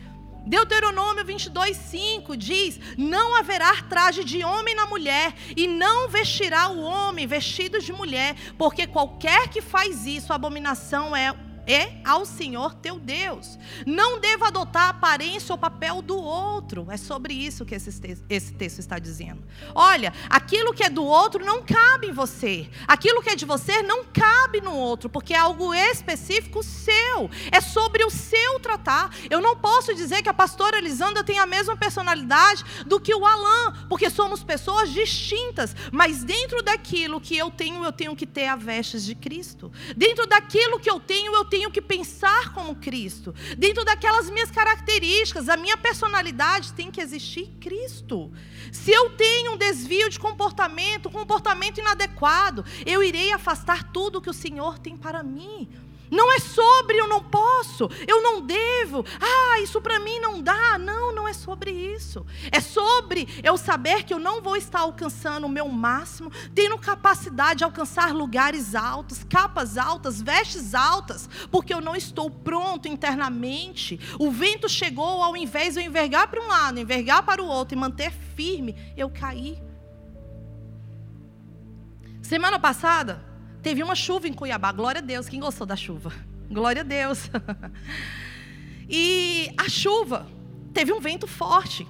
Deuteronômio 0.45 1.23
22, 1.23 1.77
5 1.77 2.35
diz: 2.35 2.79
Não 2.97 3.35
haverá 3.35 3.83
traje 3.83 4.23
de 4.23 4.43
homem 4.43 4.75
na 4.75 4.85
mulher, 4.87 5.33
e 5.55 5.67
não 5.67 6.09
vestirá 6.09 6.69
o 6.69 6.81
homem 6.81 7.27
vestido 7.27 7.79
de 7.79 7.93
mulher, 7.93 8.35
porque 8.57 8.87
qualquer 8.87 9.49
que 9.49 9.61
faz 9.61 10.05
isso, 10.07 10.33
abominação 10.33 11.15
é 11.15 11.33
é 11.67 11.93
ao 12.03 12.25
Senhor 12.25 12.73
teu 12.75 12.99
Deus. 12.99 13.57
Não 13.85 14.19
devo 14.19 14.45
adotar 14.45 14.83
a 14.83 14.89
aparência 14.89 15.53
ou 15.53 15.57
papel 15.57 16.01
do 16.01 16.17
outro. 16.17 16.87
É 16.89 16.97
sobre 16.97 17.33
isso 17.33 17.65
que 17.65 17.75
esse 17.75 17.99
texto, 17.99 18.25
esse 18.29 18.53
texto 18.53 18.79
está 18.79 18.99
dizendo. 18.99 19.43
Olha, 19.73 20.13
aquilo 20.29 20.73
que 20.73 20.83
é 20.83 20.89
do 20.89 21.03
outro 21.03 21.45
não 21.45 21.63
cabe 21.63 22.07
em 22.07 22.13
você. 22.13 22.69
Aquilo 22.87 23.21
que 23.21 23.29
é 23.29 23.35
de 23.35 23.45
você 23.45 23.81
não 23.81 24.03
cabe 24.05 24.61
no 24.61 24.73
outro, 24.73 25.09
porque 25.09 25.33
é 25.33 25.37
algo 25.37 25.73
específico 25.73 26.63
seu. 26.63 27.29
É 27.51 27.61
sobre 27.61 28.03
o 28.03 28.09
seu 28.09 28.59
tratar. 28.59 29.13
Eu 29.29 29.41
não 29.41 29.55
posso 29.55 29.93
dizer 29.93 30.21
que 30.21 30.29
a 30.29 30.33
pastora 30.33 30.77
Elisandra 30.77 31.23
tem 31.23 31.39
a 31.39 31.45
mesma 31.45 31.75
personalidade 31.77 32.63
do 32.85 32.99
que 32.99 33.13
o 33.13 33.25
Alain, 33.25 33.73
porque 33.87 34.09
somos 34.09 34.43
pessoas 34.43 34.91
distintas. 34.91 35.75
Mas 35.91 36.23
dentro 36.23 36.61
daquilo 36.61 37.21
que 37.21 37.37
eu 37.37 37.51
tenho, 37.51 37.83
eu 37.83 37.91
tenho 37.91 38.15
que 38.15 38.25
ter 38.25 38.47
a 38.47 38.55
vestes 38.55 39.05
de 39.05 39.15
Cristo. 39.15 39.71
Dentro 39.95 40.25
daquilo 40.27 40.79
que 40.79 40.89
eu 40.89 40.99
tenho, 40.99 41.33
eu 41.33 41.45
tenho 41.51 41.69
que 41.69 41.81
pensar 41.81 42.53
como 42.53 42.77
Cristo. 42.77 43.35
Dentro 43.57 43.83
daquelas 43.83 44.29
minhas 44.29 44.49
características, 44.49 45.49
a 45.49 45.57
minha 45.57 45.75
personalidade 45.75 46.71
tem 46.71 46.89
que 46.89 47.01
existir 47.01 47.51
Cristo. 47.59 48.31
Se 48.71 48.89
eu 48.89 49.09
tenho 49.17 49.51
um 49.51 49.57
desvio 49.57 50.09
de 50.09 50.17
comportamento, 50.17 51.09
comportamento 51.09 51.77
inadequado, 51.79 52.63
eu 52.85 53.03
irei 53.03 53.33
afastar 53.33 53.91
tudo 53.91 54.21
que 54.21 54.29
o 54.29 54.33
Senhor 54.33 54.79
tem 54.79 54.95
para 54.95 55.21
mim. 55.21 55.67
Não 56.11 56.29
é 56.33 56.39
sobre 56.39 56.97
eu 56.97 57.07
não 57.07 57.23
posso, 57.23 57.89
eu 58.05 58.21
não 58.21 58.41
devo, 58.41 59.05
ah, 59.19 59.61
isso 59.61 59.79
para 59.79 59.97
mim 59.97 60.19
não 60.19 60.41
dá. 60.41 60.77
Não, 60.77 61.15
não 61.15 61.25
é 61.25 61.31
sobre 61.31 61.71
isso. 61.71 62.25
É 62.51 62.59
sobre 62.59 63.27
eu 63.41 63.57
saber 63.57 64.03
que 64.03 64.13
eu 64.13 64.19
não 64.19 64.41
vou 64.41 64.57
estar 64.57 64.81
alcançando 64.81 65.47
o 65.47 65.49
meu 65.49 65.69
máximo, 65.69 66.29
tendo 66.53 66.77
capacidade 66.77 67.59
de 67.59 67.63
alcançar 67.63 68.13
lugares 68.13 68.75
altos, 68.75 69.23
capas 69.23 69.77
altas, 69.77 70.21
vestes 70.21 70.75
altas, 70.75 71.29
porque 71.49 71.73
eu 71.73 71.79
não 71.79 71.95
estou 71.95 72.29
pronto 72.29 72.89
internamente. 72.89 73.97
O 74.19 74.29
vento 74.29 74.67
chegou, 74.67 75.23
ao 75.23 75.37
invés 75.37 75.75
de 75.75 75.79
eu 75.79 75.85
envergar 75.85 76.27
para 76.27 76.41
um 76.41 76.47
lado, 76.47 76.79
envergar 76.79 77.23
para 77.23 77.41
o 77.41 77.47
outro 77.47 77.77
e 77.77 77.79
manter 77.79 78.11
firme, 78.35 78.75
eu 78.97 79.09
caí. 79.09 79.57
Semana 82.21 82.59
passada, 82.59 83.30
Teve 83.61 83.83
uma 83.83 83.95
chuva 83.95 84.27
em 84.27 84.33
Cuiabá, 84.33 84.71
glória 84.71 84.99
a 84.99 85.03
Deus. 85.03 85.29
Quem 85.29 85.39
gostou 85.39 85.67
da 85.67 85.75
chuva? 85.75 86.11
Glória 86.49 86.81
a 86.81 86.83
Deus. 86.83 87.29
e 88.89 89.53
a 89.55 89.69
chuva 89.69 90.27
teve 90.73 90.91
um 90.91 90.99
vento 90.99 91.27
forte 91.27 91.87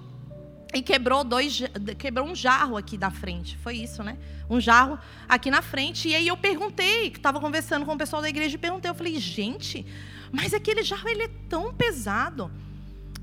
e 0.74 0.82
quebrou 0.82 1.24
dois, 1.24 1.62
quebrou 1.98 2.28
um 2.28 2.36
jarro 2.36 2.76
aqui 2.76 2.98
na 2.98 3.10
frente. 3.10 3.58
Foi 3.58 3.76
isso, 3.78 4.04
né? 4.04 4.18
Um 4.50 4.60
jarro 4.60 5.00
aqui 5.30 5.50
na 5.50 5.62
frente. 5.62 6.10
E 6.10 6.16
aí 6.16 6.28
eu 6.28 6.36
perguntei, 6.36 7.08
estava 7.08 7.40
conversando 7.40 7.86
com 7.86 7.94
o 7.94 7.98
pessoal 7.98 8.22
da 8.22 8.30
igreja 8.30 8.56
e 8.56 8.58
perguntei, 8.58 8.92
eu 8.92 8.96
falei, 8.96 9.18
gente, 9.18 9.86
mas 10.30 10.54
aquele 10.54 10.84
jarro 10.84 11.08
ele 11.08 11.24
é 11.24 11.30
tão 11.50 11.74
pesado, 11.74 12.52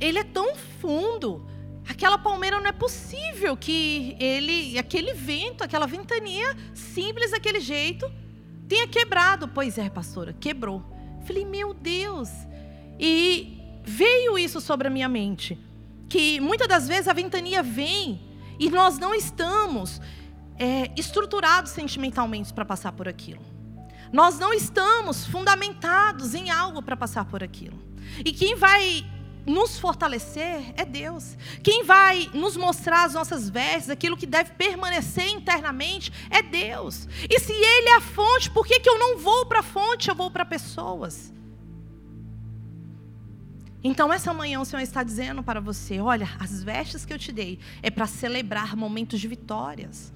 ele 0.00 0.18
é 0.18 0.24
tão 0.24 0.54
fundo. 0.80 1.46
Aquela 1.86 2.18
palmeira 2.18 2.60
não 2.60 2.66
é 2.66 2.72
possível 2.72 3.56
que 3.56 4.16
ele, 4.20 4.78
aquele 4.78 5.12
vento, 5.12 5.64
aquela 5.64 5.86
ventania 5.86 6.54
simples 6.74 7.30
daquele 7.30 7.60
jeito, 7.60 8.10
tenha 8.68 8.86
quebrado. 8.86 9.48
Pois 9.48 9.78
é, 9.78 9.88
pastora, 9.88 10.32
quebrou. 10.32 10.84
Falei, 11.24 11.44
meu 11.44 11.74
Deus. 11.74 12.28
E 12.98 13.80
veio 13.84 14.38
isso 14.38 14.60
sobre 14.60 14.88
a 14.88 14.90
minha 14.90 15.08
mente. 15.08 15.58
Que 16.08 16.40
muitas 16.40 16.68
das 16.68 16.88
vezes 16.88 17.08
a 17.08 17.12
ventania 17.12 17.62
vem 17.62 18.20
e 18.58 18.70
nós 18.70 18.98
não 18.98 19.14
estamos 19.14 20.00
é, 20.58 20.90
estruturados 20.96 21.70
sentimentalmente 21.70 22.52
para 22.52 22.64
passar 22.64 22.92
por 22.92 23.08
aquilo. 23.08 23.42
Nós 24.12 24.38
não 24.38 24.52
estamos 24.52 25.26
fundamentados 25.26 26.34
em 26.34 26.50
algo 26.50 26.82
para 26.82 26.96
passar 26.96 27.24
por 27.26 27.42
aquilo. 27.42 27.78
E 28.24 28.32
quem 28.32 28.56
vai 28.56 29.04
nos 29.48 29.78
fortalecer 29.78 30.72
é 30.76 30.84
Deus. 30.84 31.36
Quem 31.62 31.84
vai 31.84 32.30
nos 32.34 32.56
mostrar 32.56 33.04
as 33.04 33.14
nossas 33.14 33.48
vestes, 33.48 33.90
aquilo 33.90 34.16
que 34.16 34.26
deve 34.26 34.52
permanecer 34.52 35.28
internamente, 35.28 36.12
é 36.30 36.42
Deus. 36.42 37.08
E 37.28 37.40
se 37.40 37.52
Ele 37.52 37.88
é 37.88 37.96
a 37.96 38.00
fonte, 38.00 38.50
por 38.50 38.66
que, 38.66 38.80
que 38.80 38.88
eu 38.88 38.98
não 38.98 39.18
vou 39.18 39.46
para 39.46 39.60
a 39.60 39.62
fonte, 39.62 40.08
eu 40.08 40.14
vou 40.14 40.30
para 40.30 40.44
pessoas? 40.44 41.32
Então, 43.82 44.12
essa 44.12 44.34
manhã 44.34 44.60
o 44.60 44.64
Senhor 44.64 44.82
está 44.82 45.02
dizendo 45.02 45.42
para 45.42 45.60
você: 45.60 46.00
olha, 46.00 46.28
as 46.38 46.62
vestes 46.62 47.04
que 47.04 47.12
eu 47.12 47.18
te 47.18 47.32
dei 47.32 47.58
é 47.82 47.90
para 47.90 48.06
celebrar 48.06 48.76
momentos 48.76 49.20
de 49.20 49.28
vitórias 49.28 50.12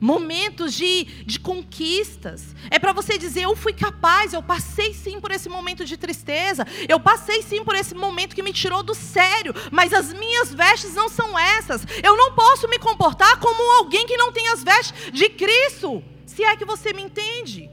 momentos 0.00 0.74
de, 0.74 1.04
de 1.24 1.38
conquistas. 1.38 2.54
É 2.70 2.78
para 2.78 2.92
você 2.92 3.18
dizer: 3.18 3.42
eu 3.42 3.56
fui 3.56 3.72
capaz, 3.72 4.32
eu 4.32 4.42
passei 4.42 4.94
sim 4.94 5.20
por 5.20 5.30
esse 5.30 5.48
momento 5.48 5.84
de 5.84 5.96
tristeza, 5.96 6.66
eu 6.88 7.00
passei 7.00 7.42
sim 7.42 7.64
por 7.64 7.74
esse 7.74 7.94
momento 7.94 8.34
que 8.34 8.42
me 8.42 8.52
tirou 8.52 8.82
do 8.82 8.94
sério, 8.94 9.54
mas 9.70 9.92
as 9.92 10.12
minhas 10.12 10.52
vestes 10.54 10.94
não 10.94 11.08
são 11.08 11.38
essas. 11.38 11.84
Eu 12.02 12.16
não 12.16 12.34
posso 12.34 12.68
me 12.68 12.78
comportar 12.78 13.38
como 13.38 13.78
alguém 13.78 14.06
que 14.06 14.16
não 14.16 14.32
tem 14.32 14.48
as 14.48 14.62
vestes 14.62 15.12
de 15.12 15.28
Cristo, 15.28 16.02
se 16.26 16.44
é 16.44 16.56
que 16.56 16.64
você 16.64 16.92
me 16.92 17.02
entende. 17.02 17.70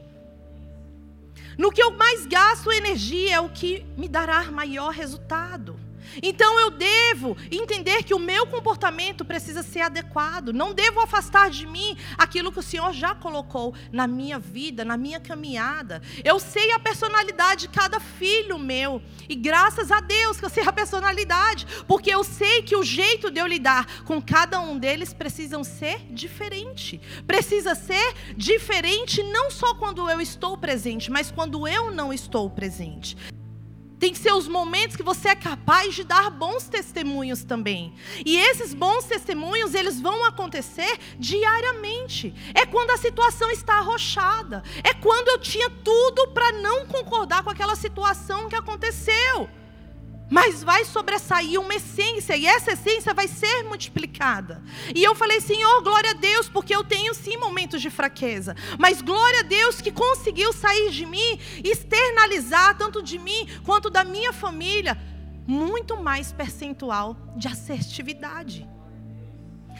No 1.56 1.72
que 1.72 1.82
eu 1.82 1.90
mais 1.92 2.26
gasto 2.26 2.70
energia 2.70 3.36
é 3.36 3.40
o 3.40 3.48
que 3.48 3.86
me 3.96 4.08
dará 4.08 4.50
maior 4.50 4.92
resultado. 4.92 5.85
Então 6.22 6.58
eu 6.60 6.70
devo 6.70 7.36
entender 7.50 8.02
que 8.02 8.14
o 8.14 8.18
meu 8.18 8.46
comportamento 8.46 9.24
precisa 9.24 9.62
ser 9.62 9.80
adequado. 9.80 10.52
Não 10.52 10.72
devo 10.72 11.00
afastar 11.00 11.50
de 11.50 11.66
mim 11.66 11.96
aquilo 12.16 12.52
que 12.52 12.58
o 12.58 12.62
Senhor 12.62 12.92
já 12.92 13.14
colocou 13.14 13.74
na 13.92 14.06
minha 14.06 14.38
vida, 14.38 14.84
na 14.84 14.96
minha 14.96 15.20
caminhada. 15.20 16.02
Eu 16.24 16.38
sei 16.38 16.72
a 16.72 16.78
personalidade 16.78 17.62
de 17.62 17.68
cada 17.68 17.98
filho 18.00 18.58
meu. 18.58 19.02
E 19.28 19.34
graças 19.34 19.90
a 19.90 20.00
Deus 20.00 20.38
que 20.38 20.44
eu 20.44 20.50
sei 20.50 20.64
a 20.64 20.72
personalidade. 20.72 21.66
Porque 21.86 22.10
eu 22.10 22.22
sei 22.24 22.62
que 22.62 22.76
o 22.76 22.82
jeito 22.82 23.30
de 23.30 23.40
eu 23.40 23.46
lidar 23.46 24.04
com 24.04 24.20
cada 24.20 24.60
um 24.60 24.78
deles 24.78 25.12
precisam 25.12 25.64
ser 25.64 25.98
diferente. 26.12 27.00
Precisa 27.26 27.74
ser 27.74 28.14
diferente 28.36 29.22
não 29.22 29.50
só 29.50 29.74
quando 29.74 30.08
eu 30.08 30.20
estou 30.20 30.56
presente, 30.56 31.10
mas 31.10 31.30
quando 31.30 31.66
eu 31.66 31.90
não 31.90 32.12
estou 32.12 32.48
presente. 32.50 33.16
Tem 33.98 34.12
os 34.36 34.46
momentos 34.46 34.96
que 34.96 35.02
você 35.02 35.28
é 35.30 35.34
capaz 35.34 35.94
de 35.94 36.04
dar 36.04 36.30
bons 36.30 36.68
testemunhos 36.68 37.44
também. 37.44 37.94
E 38.24 38.36
esses 38.36 38.74
bons 38.74 39.04
testemunhos, 39.04 39.74
eles 39.74 40.00
vão 40.00 40.24
acontecer 40.24 40.98
diariamente. 41.18 42.34
É 42.54 42.66
quando 42.66 42.90
a 42.90 42.98
situação 42.98 43.50
está 43.50 43.74
arrochada. 43.78 44.62
É 44.84 44.92
quando 44.92 45.28
eu 45.28 45.38
tinha 45.38 45.70
tudo 45.70 46.28
para 46.28 46.52
não 46.52 46.86
concordar 46.86 47.42
com 47.42 47.50
aquela 47.50 47.76
situação 47.76 48.48
que 48.48 48.56
aconteceu 48.56 49.48
mas 50.28 50.62
vai 50.62 50.84
sobressair 50.84 51.60
uma 51.60 51.74
essência, 51.74 52.36
e 52.36 52.46
essa 52.46 52.72
essência 52.72 53.14
vai 53.14 53.28
ser 53.28 53.64
multiplicada. 53.64 54.62
E 54.94 55.02
eu 55.02 55.14
falei, 55.14 55.40
Senhor, 55.40 55.82
glória 55.82 56.10
a 56.10 56.14
Deus, 56.14 56.48
porque 56.48 56.74
eu 56.74 56.82
tenho 56.82 57.14
sim 57.14 57.36
momentos 57.36 57.80
de 57.80 57.90
fraqueza, 57.90 58.56
mas 58.78 59.00
glória 59.00 59.40
a 59.40 59.44
Deus 59.44 59.80
que 59.80 59.92
conseguiu 59.92 60.52
sair 60.52 60.90
de 60.90 61.06
mim, 61.06 61.38
externalizar 61.64 62.76
tanto 62.76 63.02
de 63.02 63.18
mim 63.18 63.46
quanto 63.64 63.88
da 63.88 64.02
minha 64.02 64.32
família, 64.32 64.98
muito 65.46 65.96
mais 65.96 66.32
percentual 66.32 67.16
de 67.36 67.46
assertividade. 67.46 68.68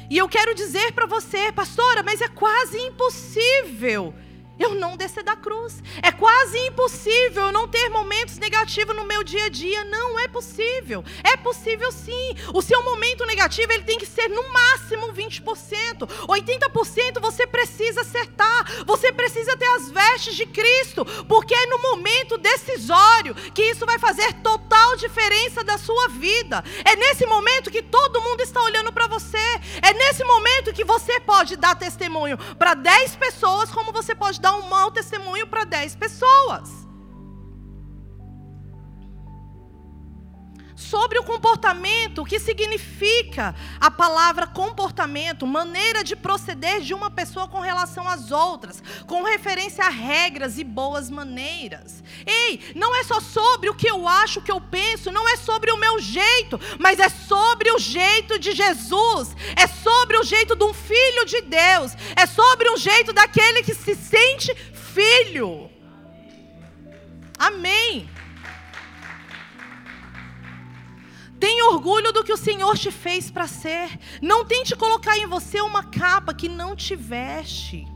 E 0.09 0.17
eu 0.17 0.29
quero 0.29 0.55
dizer 0.55 0.93
para 0.93 1.07
você, 1.07 1.51
pastora, 1.51 2.03
mas 2.05 2.21
é 2.21 2.29
quase 2.29 2.79
impossível 2.79 4.15
eu 4.59 4.75
não 4.75 4.97
descer 4.97 5.23
da 5.23 5.37
cruz. 5.37 5.83
É 6.03 6.11
quase 6.11 6.59
impossível 6.67 7.45
eu 7.45 7.53
não 7.53 7.69
ter 7.69 7.89
momentos 7.89 8.39
negativos 8.39 8.97
no 8.97 9.05
meu 9.05 9.23
dia 9.23 9.47
a 9.47 9.49
dia. 9.49 9.85
Não 9.85 10.19
é 10.19 10.29
possível. 10.29 11.05
É 11.23 11.37
possível 11.37 11.91
sim. 11.93 12.37
O 12.53 12.63
seu 12.63 12.83
momento 12.83 13.25
negativo 13.27 13.73
ele 13.73 13.85
tem 13.85 13.99
que 13.99 14.07
ser 14.07 14.29
no 14.29 14.49
máximo 14.53 15.13
20%. 15.13 16.07
80% 16.27 17.21
você 17.21 17.47
precisa 17.47 18.01
acertar. 18.01 18.85
Você 18.87 19.13
precisa 19.13 19.57
ter 19.57 19.69
as 19.77 19.91
vestes 19.91 20.35
de 20.35 20.47
Cristo, 20.47 21.05
porque 21.29 21.55
é 21.55 21.67
no 21.67 21.79
momento 21.79 22.39
decisório 22.39 23.35
que 23.53 23.63
isso 23.63 23.85
vai 23.85 23.99
fazer 23.99 24.33
total 24.35 24.97
diferença 24.97 25.63
da 25.63 25.79
sua 25.79 26.09
vida. 26.09 26.65
É 26.85 26.97
nesse 26.97 27.27
momento 27.27 27.71
que 27.71 27.83
todo 27.83 28.21
mundo 28.21 28.41
está 28.41 28.63
olhando 28.63 28.93
para 28.93 29.07
você. 29.07 29.39
É 29.83 29.93
nesse 29.93 30.25
momento 30.25 30.73
que 30.73 30.85
você 30.85 31.21
pode 31.21 31.57
dar 31.57 31.75
testemunho 31.75 32.39
para 32.59 32.75
10 32.75 33.17
pessoas, 33.17 33.71
como 33.71 33.93
você 33.93 34.15
pode 34.15 34.41
dar 34.41 34.46
dar 34.47 34.55
um 34.55 34.69
mau 34.69 34.93
testemunho 34.93 35.45
para 35.49 35.65
10 35.65 35.97
pessoas. 35.97 36.86
Sobre 40.77 41.19
o 41.19 41.25
comportamento, 41.25 42.21
o 42.21 42.25
que 42.25 42.39
significa 42.39 43.55
a 43.81 43.91
palavra 43.91 44.47
comportamento, 44.47 45.47
maneira 45.47 46.05
de 46.05 46.15
proceder 46.15 46.83
de 46.83 46.93
uma 46.93 47.11
pessoa 47.11 47.49
com 47.49 47.61
relação 47.61 48.07
às 48.07 48.31
outras, 48.31 48.83
com 49.07 49.25
referência 49.25 49.85
a 49.85 49.89
regras 49.89 50.59
e 50.59 50.65
boas 50.65 51.09
maneiras. 51.09 52.05
Ei, 52.27 52.73
não 52.75 52.95
é 52.95 53.03
só 53.05 53.21
sobre 53.21 53.71
o 53.71 53.75
que 53.75 53.89
eu 53.89 54.07
acho, 54.07 54.41
o 54.41 54.43
que 54.43 54.53
eu 54.53 54.61
penso, 54.61 55.11
não 55.11 55.27
é 55.27 55.37
sobre 55.37 55.73
o 55.73 55.79
meu 55.79 55.99
jeito, 55.99 56.61
mas 56.79 56.99
é 56.99 57.09
sobre 57.09 57.71
o 57.71 57.79
jeito 57.79 58.39
de 58.39 58.53
Jesus, 58.53 59.35
é 59.57 59.67
sobre 59.67 60.19
o 60.19 60.23
jeito 60.23 60.55
de 60.55 60.65
um 60.65 60.75
filho 60.75 61.25
de 61.25 61.41
Deus, 61.41 61.93
é 62.15 62.27
sobre 62.27 62.69
o 62.69 62.77
jeito 62.77 63.15
daquele 63.15 63.63
que 63.63 63.75
se 63.75 63.95
sente 63.95 64.55
filho. 64.75 65.71
Amém. 67.39 68.09
Tenha 71.47 71.67
orgulho 71.67 72.13
do 72.13 72.25
que 72.25 72.33
o 72.33 72.37
Senhor 72.37 72.77
te 72.77 72.91
fez 72.91 73.31
para 73.31 73.47
ser. 73.47 74.01
Não 74.21 74.45
tente 74.45 74.75
colocar 74.75 75.17
em 75.17 75.29
você 75.29 75.61
uma 75.61 75.85
capa 75.85 76.35
que 76.35 76.49
não 76.49 76.75
te 76.75 76.97
veste. 76.97 77.87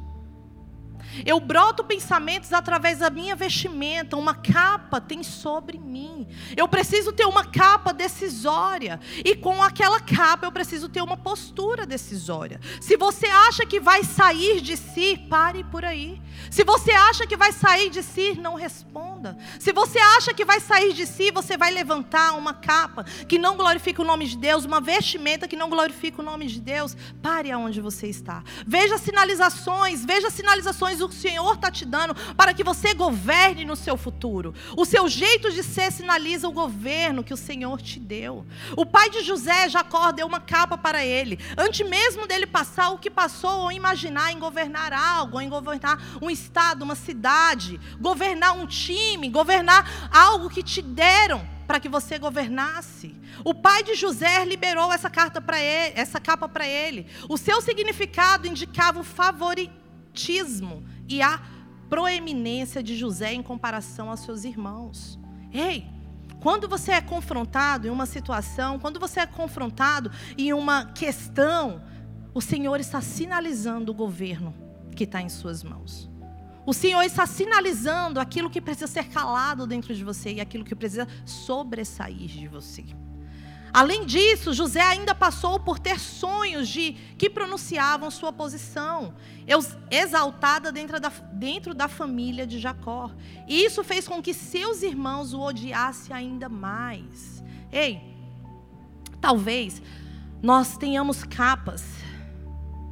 Eu 1.25 1.41
broto 1.41 1.85
pensamentos 1.85 2.53
através 2.53 2.99
da 2.99 3.11
minha 3.11 3.35
vestimenta, 3.37 4.17
uma 4.17 4.35
capa 4.35 5.01
tem 5.01 5.23
sobre 5.23 5.79
mim. 5.79 6.27
Eu 6.57 6.69
preciso 6.69 7.13
ter 7.13 7.27
uma 7.27 7.45
capa 7.45 7.93
decisória, 7.93 9.01
e 9.25 9.35
com 9.35 9.63
aquela 9.63 10.01
capa 10.01 10.47
eu 10.47 10.53
preciso 10.53 10.89
ter 10.89 11.03
uma 11.03 11.17
postura 11.17 11.87
decisória. 11.87 12.61
Se 12.81 12.97
você 12.97 13.27
acha 13.27 13.67
que 13.67 13.81
vai 13.81 14.05
sair 14.05 14.61
de 14.61 14.77
si, 14.77 15.19
pare 15.29 15.65
por 15.65 15.85
aí. 15.85 16.21
Se 16.51 16.65
você 16.65 16.93
acha 16.93 17.27
que 17.27 17.37
vai 17.37 17.53
sair 17.53 17.91
de 17.91 18.03
si, 18.03 18.39
não 18.41 18.55
responda. 18.55 19.37
Se 19.59 19.73
você 19.73 19.99
acha 19.99 20.33
que 20.33 20.45
vai 20.45 20.61
sair 20.61 20.93
de 20.93 21.07
si, 21.07 21.31
você 21.31 21.57
vai 21.57 21.71
levantar 21.71 22.33
uma 22.33 22.55
capa 22.55 23.05
que 23.05 23.39
não 23.39 23.57
glorifica 23.57 24.03
o 24.03 24.05
nome 24.05 24.27
de 24.27 24.37
Deus, 24.37 24.65
uma 24.65 24.81
vestimenta 24.81 25.47
que 25.47 25.57
não 25.57 25.69
glorifica 25.69 26.23
o 26.23 26.25
nome 26.25 26.47
de 26.47 26.61
Deus, 26.61 26.97
pare 27.23 27.51
aonde 27.51 27.81
você 27.81 28.07
está. 28.07 28.43
Veja 28.67 28.99
sinalizações, 28.99 30.05
veja 30.05 30.31
sinalizações 30.31 31.00
o 31.01 31.13
Senhor 31.13 31.55
está 31.55 31.71
te 31.71 31.85
dando 31.85 32.15
para 32.35 32.55
que 32.55 32.65
você 32.65 32.95
governe 32.95 33.65
no 33.65 33.77
seu 33.77 33.97
futuro. 33.97 34.55
O 34.77 34.85
seu 34.85 35.09
jeito 35.09 35.51
de 35.51 35.63
ser 35.63 35.91
sinaliza 35.93 36.49
o 36.49 36.53
governo 36.53 37.25
que 37.25 37.35
o 37.35 37.37
Senhor 37.37 37.81
te 37.81 37.99
deu. 37.99 38.47
O 38.77 38.85
pai 38.85 39.11
de 39.11 39.23
José, 39.23 39.69
Jacó, 39.69 40.13
deu 40.13 40.27
uma 40.27 40.41
capa 40.41 40.77
para 40.77 41.05
ele. 41.05 41.39
Antes 41.57 41.89
mesmo 41.89 42.27
dele 42.27 42.47
passar 42.47 42.91
o 42.91 42.99
que 42.99 43.11
passou, 43.11 43.61
ou 43.61 43.73
imaginar 43.73 44.33
em 44.33 44.39
governar 44.39 44.93
algo, 44.93 45.37
ou 45.37 45.43
em 45.43 45.49
governar 45.49 46.01
um 46.21 46.31
estado, 46.31 46.83
uma 46.83 46.95
cidade, 46.95 47.81
governar 48.01 48.57
um 48.57 48.67
time, 48.67 49.29
governar 49.29 50.11
algo 50.13 50.51
que 50.51 50.63
te 50.63 50.83
deram 50.83 51.47
para 51.67 51.79
que 51.79 51.89
você 51.89 52.19
governasse. 52.19 53.15
O 53.45 53.55
pai 53.55 53.85
de 53.85 53.95
José 53.95 54.45
liberou 54.45 54.93
essa 54.93 55.09
carta 55.09 55.41
para 55.41 55.61
essa 55.61 56.19
capa 56.19 56.49
para 56.49 56.67
ele. 56.67 57.07
O 57.29 57.39
seu 57.39 57.61
significado 57.61 58.49
indicava 58.49 58.99
o 58.99 59.05
favoritismo 60.11 60.85
e 61.09 61.23
a 61.23 61.41
proeminência 61.89 62.83
de 62.83 62.97
José 62.97 63.33
em 63.33 63.43
comparação 63.43 64.11
aos 64.11 64.21
seus 64.21 64.45
irmãos. 64.45 65.19
Ei, 65.53 65.87
quando 66.41 66.69
você 66.69 66.93
é 66.93 67.01
confrontado 67.01 67.87
em 67.87 67.91
uma 67.91 68.07
situação, 68.07 68.79
quando 68.79 69.01
você 69.01 69.21
é 69.21 69.27
confrontado 69.27 70.11
em 70.39 70.53
uma 70.53 70.87
questão, 70.87 71.83
o 72.33 72.41
Senhor 72.41 72.79
está 72.81 73.01
sinalizando 73.01 73.93
o 73.93 73.95
governo 73.95 74.55
que 74.95 75.05
está 75.05 75.21
em 75.21 75.29
suas 75.29 75.63
mãos. 75.63 76.09
O 76.67 76.73
Senhor 76.73 77.03
está 77.03 77.27
sinalizando 77.27 78.21
aquilo 78.21 78.51
que 78.51 78.61
precisa 78.61 78.87
ser 78.87 79.09
calado 79.09 79.67
dentro 79.67 79.95
de 79.95 80.05
você 80.05 80.35
e 80.35 80.41
aquilo 80.41 80.65
que 80.65 80.75
precisa 80.75 81.09
sobressair 81.25 82.29
de 82.29 82.47
você. 82.47 82.85
Além 83.73 84.05
disso, 84.05 84.53
José 84.53 84.81
ainda 84.81 85.15
passou 85.15 85.61
por 85.61 85.79
ter 85.79 85.99
sonhos 86.01 86.69
de 86.69 86.93
que 87.17 87.31
pronunciavam 87.31 88.11
sua 88.11 88.33
posição, 88.33 89.15
exaltada 89.91 90.73
dentro 90.73 90.99
da, 90.99 91.09
dentro 91.33 91.73
da 91.75 91.87
família 91.87 92.47
de 92.47 92.59
Jacó. 92.59 93.11
E 93.47 93.65
isso 93.65 93.85
fez 93.85 94.09
com 94.09 94.21
que 94.21 94.35
seus 94.35 94.83
irmãos 94.83 95.33
o 95.33 95.41
odiassem 95.41 96.15
ainda 96.15 96.49
mais. 96.49 97.43
Ei, 97.71 98.01
talvez 99.21 99.81
nós 100.43 100.77
tenhamos 100.77 101.23
capas 101.23 101.85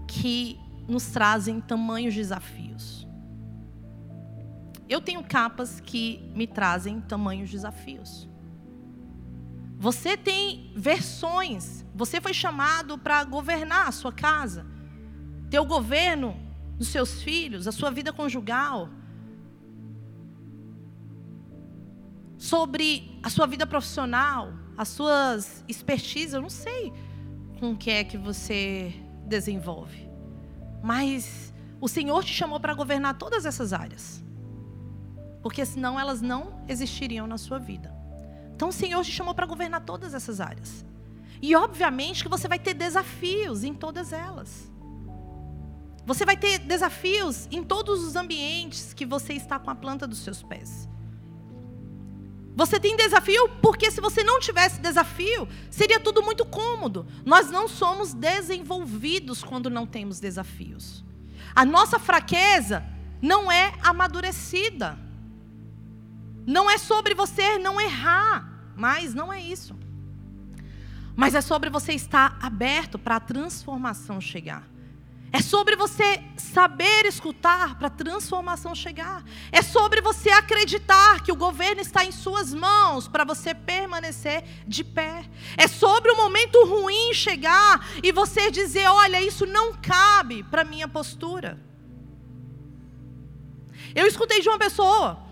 que 0.06 0.58
nos 0.86 1.06
trazem 1.06 1.60
tamanhos 1.60 2.14
desafios. 2.14 3.06
Eu 4.88 5.00
tenho 5.00 5.22
capas 5.22 5.80
que 5.80 6.30
me 6.34 6.46
trazem 6.46 7.00
tamanhos 7.00 7.50
desafios. 7.50 8.26
Você 9.78 10.16
tem 10.16 10.72
versões. 10.74 11.86
Você 11.94 12.20
foi 12.20 12.34
chamado 12.34 12.98
para 12.98 13.22
governar 13.24 13.88
a 13.88 13.92
sua 13.92 14.12
casa, 14.12 14.66
ter 15.48 15.58
o 15.60 15.64
governo 15.64 16.36
dos 16.76 16.88
seus 16.88 17.22
filhos, 17.22 17.66
a 17.66 17.72
sua 17.72 17.90
vida 17.90 18.12
conjugal, 18.12 18.88
sobre 22.36 23.18
a 23.22 23.30
sua 23.30 23.46
vida 23.46 23.66
profissional, 23.66 24.52
as 24.76 24.88
suas 24.88 25.64
expertises. 25.68 26.34
Eu 26.34 26.42
não 26.42 26.50
sei 26.50 26.92
com 27.58 27.72
o 27.72 27.76
que 27.76 27.90
é 27.90 28.04
que 28.04 28.16
você 28.16 28.94
desenvolve, 29.26 30.08
mas 30.82 31.52
o 31.80 31.88
Senhor 31.88 32.24
te 32.24 32.32
chamou 32.32 32.60
para 32.60 32.74
governar 32.74 33.18
todas 33.18 33.44
essas 33.44 33.72
áreas, 33.72 34.24
porque 35.42 35.64
senão 35.64 35.98
elas 35.98 36.20
não 36.20 36.64
existiriam 36.68 37.26
na 37.26 37.38
sua 37.38 37.58
vida. 37.58 37.97
Então 38.58 38.70
o 38.70 38.72
Senhor 38.72 39.04
te 39.04 39.12
chamou 39.12 39.32
para 39.36 39.46
governar 39.46 39.82
todas 39.82 40.14
essas 40.14 40.40
áreas. 40.40 40.84
E 41.40 41.54
obviamente 41.54 42.24
que 42.24 42.28
você 42.28 42.48
vai 42.48 42.58
ter 42.58 42.74
desafios 42.74 43.62
em 43.62 43.72
todas 43.72 44.12
elas. 44.12 44.68
Você 46.04 46.24
vai 46.24 46.36
ter 46.36 46.58
desafios 46.58 47.46
em 47.52 47.62
todos 47.62 48.02
os 48.02 48.16
ambientes 48.16 48.92
que 48.92 49.06
você 49.06 49.34
está 49.34 49.60
com 49.60 49.70
a 49.70 49.76
planta 49.76 50.08
dos 50.08 50.18
seus 50.18 50.42
pés. 50.42 50.88
Você 52.56 52.80
tem 52.80 52.96
desafio 52.96 53.48
porque 53.62 53.92
se 53.92 54.00
você 54.00 54.24
não 54.24 54.40
tivesse 54.40 54.80
desafio, 54.80 55.46
seria 55.70 56.00
tudo 56.00 56.20
muito 56.20 56.44
cômodo. 56.44 57.06
Nós 57.24 57.52
não 57.52 57.68
somos 57.68 58.12
desenvolvidos 58.12 59.40
quando 59.40 59.70
não 59.70 59.86
temos 59.86 60.18
desafios. 60.18 61.04
A 61.54 61.64
nossa 61.64 61.96
fraqueza 62.00 62.84
não 63.22 63.52
é 63.52 63.72
amadurecida. 63.84 64.98
Não 66.48 66.70
é 66.70 66.78
sobre 66.78 67.14
você 67.14 67.58
não 67.58 67.78
errar, 67.78 68.48
mas 68.74 69.12
não 69.12 69.30
é 69.30 69.38
isso. 69.38 69.76
Mas 71.14 71.34
é 71.34 71.42
sobre 71.42 71.68
você 71.68 71.92
estar 71.92 72.38
aberto 72.40 72.98
para 72.98 73.16
a 73.16 73.20
transformação 73.20 74.18
chegar. 74.18 74.66
É 75.30 75.42
sobre 75.42 75.76
você 75.76 76.24
saber 76.38 77.04
escutar 77.04 77.76
para 77.78 77.88
a 77.88 77.90
transformação 77.90 78.74
chegar. 78.74 79.22
É 79.52 79.60
sobre 79.60 80.00
você 80.00 80.30
acreditar 80.30 81.22
que 81.22 81.30
o 81.30 81.36
governo 81.36 81.82
está 81.82 82.02
em 82.02 82.10
suas 82.10 82.54
mãos 82.54 83.06
para 83.06 83.24
você 83.24 83.52
permanecer 83.54 84.42
de 84.66 84.82
pé. 84.82 85.28
É 85.54 85.68
sobre 85.68 86.10
o 86.10 86.16
momento 86.16 86.64
ruim 86.64 87.12
chegar 87.12 87.86
e 88.02 88.10
você 88.10 88.50
dizer: 88.50 88.88
olha, 88.88 89.20
isso 89.20 89.44
não 89.44 89.74
cabe 89.74 90.42
para 90.44 90.64
minha 90.64 90.88
postura. 90.88 91.62
Eu 93.94 94.06
escutei 94.06 94.40
de 94.40 94.48
uma 94.48 94.58
pessoa 94.58 95.27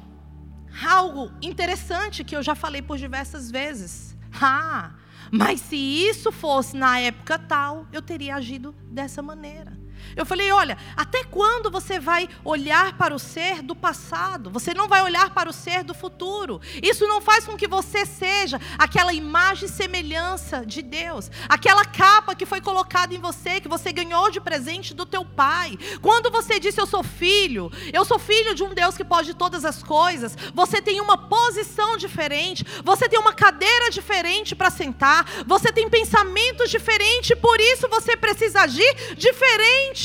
algo 0.85 1.33
interessante 1.41 2.25
que 2.25 2.37
eu 2.37 2.43
já 2.43 2.55
falei 2.55 2.83
por 2.83 2.99
diversas 2.99 3.51
vezes. 3.51 4.17
Ah, 4.41 4.95
mas 5.31 5.61
se 5.61 5.77
isso 5.77 6.31
fosse 6.31 6.77
na 6.77 7.01
época 7.01 7.39
tal, 7.39 7.87
eu 7.93 8.03
teria 8.03 8.37
agido 8.37 8.75
dessa 8.91 9.23
maneira. 9.23 9.73
Eu 10.15 10.27
falei: 10.27 10.51
olha, 10.53 10.77
até 10.97 11.25
quando 11.25 11.71
você 11.71 11.99
vai 11.99 12.29
olhar 12.45 12.97
para 12.97 13.15
o 13.15 13.19
ser 13.19 13.63
do 13.63 13.75
passado? 13.75 14.51
Você 14.51 14.75
não 14.75 14.89
vai 14.89 15.03
olhar 15.03 15.31
para 15.31 15.51
o 15.51 15.53
ser 15.53 15.83
do 15.83 15.95
futuro. 15.95 16.61
Isso 16.83 17.07
não 17.07 17.21
faz 17.21 17.47
com 17.47 17.57
que 17.57 17.67
você 17.67 18.05
seja 18.05 18.61
aquela 18.79 19.13
imagem 19.13 19.67
e 19.67 19.73
semelhança 19.73 20.65
de 20.65 20.83
Deus, 20.83 21.31
aquela 21.49 21.85
capa 21.85 22.35
que 22.35 22.47
foi 22.47 22.61
colocada 22.61 23.15
em 23.15 23.19
você, 23.19 23.61
que 23.61 23.69
você 23.69 23.93
ganhou 23.93 24.31
de 24.31 24.41
presente 24.41 24.95
do 24.95 25.07
teu 25.07 25.25
pai. 25.25 25.79
Quando 26.01 26.31
você 26.31 26.61
disse: 26.61 26.81
Eu 26.81 26.87
sou 26.87 27.03
filho, 27.03 27.71
eu 27.93 28.05
sou 28.05 28.19
filho 28.19 28.55
de 28.55 28.63
um 28.63 28.75
Deus 28.75 28.97
que 28.97 29.05
pode 29.05 29.35
todas 29.35 29.65
as 29.65 29.83
coisas, 29.83 30.37
você 30.55 30.81
tem 30.83 31.01
uma 31.01 31.17
posição 31.17 31.97
diferente, 31.97 32.65
você 32.85 33.09
tem 33.09 33.19
uma 33.19 33.33
cadeira 33.33 33.91
diferente 33.91 34.55
para 34.55 34.71
sentar, 34.71 35.27
você 35.47 35.73
tem 35.73 35.89
pensamentos 35.89 36.71
diferentes, 36.71 37.37
por 37.39 37.61
isso 37.61 37.89
você 37.89 38.17
precisa 38.17 38.63
agir 38.63 39.15
diferente. 39.17 39.96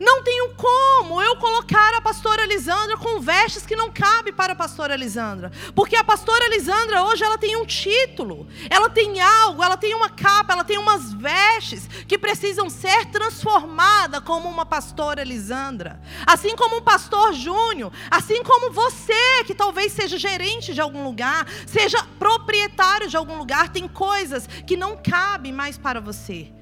Não 0.00 0.22
tenho 0.22 0.54
como 0.54 1.20
eu 1.20 1.36
colocar 1.36 1.94
a 1.94 2.00
pastora 2.00 2.44
Lisandra 2.46 2.96
com 2.96 3.20
vestes 3.20 3.64
que 3.64 3.74
não 3.74 3.90
cabe 3.90 4.32
para 4.32 4.52
a 4.52 4.56
pastora 4.56 4.94
Lisandra. 4.94 5.50
Porque 5.74 5.96
a 5.96 6.04
pastora 6.04 6.48
Lisandra 6.48 7.02
hoje 7.04 7.24
ela 7.24 7.38
tem 7.38 7.56
um 7.56 7.64
título, 7.64 8.46
ela 8.68 8.90
tem 8.90 9.20
algo, 9.20 9.62
ela 9.62 9.76
tem 9.76 9.94
uma 9.94 10.10
capa, 10.10 10.52
ela 10.52 10.64
tem 10.64 10.78
umas 10.78 11.12
vestes 11.14 11.88
que 12.06 12.18
precisam 12.18 12.68
ser 12.68 13.06
transformadas 13.06 14.20
como 14.20 14.48
uma 14.48 14.66
pastora 14.66 15.24
Lisandra. 15.24 16.00
Assim 16.26 16.54
como 16.54 16.76
um 16.76 16.82
pastor 16.82 17.32
Júnior, 17.32 17.92
assim 18.10 18.42
como 18.42 18.70
você 18.70 19.44
que 19.44 19.54
talvez 19.54 19.92
seja 19.92 20.18
gerente 20.18 20.74
de 20.74 20.80
algum 20.80 21.02
lugar, 21.02 21.46
seja 21.66 22.04
proprietário 22.18 23.08
de 23.08 23.16
algum 23.16 23.38
lugar, 23.38 23.70
tem 23.70 23.88
coisas 23.88 24.46
que 24.66 24.76
não 24.76 24.96
cabem 24.96 25.52
mais 25.52 25.78
para 25.78 26.00
você, 26.00 26.52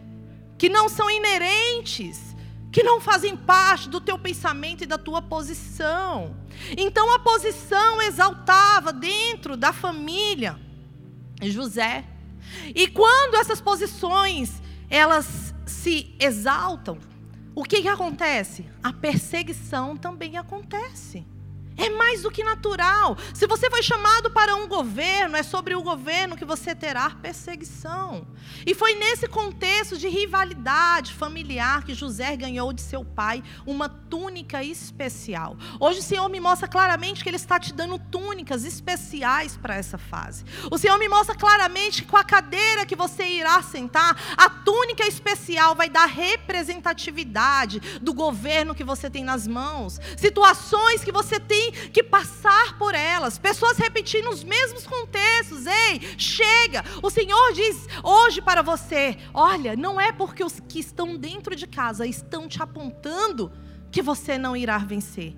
que 0.59 0.69
não 0.69 0.89
são 0.89 1.11
inerentes 1.11 2.37
que 2.77 2.83
não 2.83 3.01
fazem 3.01 3.35
parte 3.35 3.89
do 3.89 4.03
teu 4.03 4.19
pensamento 4.19 4.85
e 4.85 4.87
da 4.87 4.99
tua 4.99 5.23
posição. 5.23 6.37
Então 6.77 7.11
a 7.15 7.19
posição 7.19 8.03
exaltava 8.03 8.93
dentro 8.93 9.57
da 9.57 9.73
família 9.73 10.61
José. 11.41 12.05
E 12.75 12.87
quando 12.87 13.37
essas 13.37 13.63
posições 13.63 14.61
elas 14.91 15.55
se 15.65 16.15
exaltam, 16.21 16.99
o 17.55 17.65
que, 17.65 17.81
que 17.81 17.89
acontece? 17.89 18.67
A 18.83 18.93
perseguição 18.93 19.97
também 19.97 20.37
acontece. 20.37 21.27
É 21.77 21.91
mais 21.91 22.23
do 22.23 22.31
que 22.31 22.43
natural. 22.43 23.17
Se 23.35 23.47
você 23.47 23.69
foi 23.69 23.83
chamado 23.83 24.31
para 24.31 24.57
um 24.57 24.67
governo, 24.67 25.37
é 25.37 25.43
sobre 25.43 25.75
o 25.75 25.83
governo 25.83 26.37
que 26.37 26.45
você 26.45 26.75
terá 26.75 27.11
perseguição. 27.11 28.27
E 28.65 28.75
foi 28.75 28.95
nesse 28.95 29.29
contexto 29.29 29.99
de 29.99 30.09
rivalidade 30.09 31.13
familiar 31.13 31.85
que 31.85 31.93
José 31.93 32.35
ganhou 32.37 32.73
de 32.73 32.81
seu 32.81 33.05
pai 33.05 33.43
uma 33.67 33.89
túnica 33.89 34.65
especial. 34.65 35.57
Hoje 35.79 36.01
o 36.01 36.03
Senhor 36.03 36.29
me 36.29 36.41
mostra 36.41 36.67
claramente 36.67 37.23
que 37.23 37.29
Ele 37.29 37.37
está 37.37 37.61
te 37.61 37.73
dando 37.75 37.99
túnicas 37.99 38.65
especiais 38.65 39.57
para 39.57 39.75
essa 39.75 39.99
fase. 39.99 40.45
O 40.71 40.79
Senhor 40.79 40.99
me 40.99 41.09
mostra 41.09 41.35
claramente 41.35 42.03
que 42.03 42.09
com 42.09 42.17
a 42.17 42.25
cadeira 42.25 42.87
que 42.87 42.97
você 42.97 43.25
irá 43.25 43.63
sentar, 43.63 44.17
a 44.37 44.49
túnica 44.49 45.07
especial 45.07 45.75
vai 45.75 45.91
dar 45.91 46.07
representatividade 46.07 47.81
do 48.01 48.15
governo 48.15 48.75
que 48.75 48.85
você 48.85 49.11
tem 49.11 49.25
nas 49.25 49.47
mãos, 49.47 50.01
situações 50.17 51.05
que 51.05 51.13
você 51.13 51.39
tem 51.39 51.66
que 51.71 52.03
passar 52.03 52.79
por 52.79 52.95
elas. 52.95 53.39
Pessoas 53.39 53.77
repetindo 53.77 54.31
os 54.31 54.43
mesmos 54.43 54.87
contextos. 54.87 55.67
Ei, 55.67 56.01
chega! 56.19 56.85
O 57.03 57.11
Senhor 57.11 57.53
diz 57.53 57.87
hoje 58.03 58.41
para 58.41 58.63
você: 58.63 59.17
olha, 59.33 59.77
não 59.77 60.01
é 60.01 60.13
porque 60.13 60.45
os 60.45 60.61
que 60.61 60.81
estão 60.81 61.17
dentro 61.17 61.55
de 61.55 61.67
casa 61.67 62.07
estão 62.07 62.49
te 62.49 62.63
apontando 62.63 63.53
que 63.91 64.03
você 64.03 64.39
não 64.39 64.57
irá 64.57 64.79
vencer. 64.79 65.35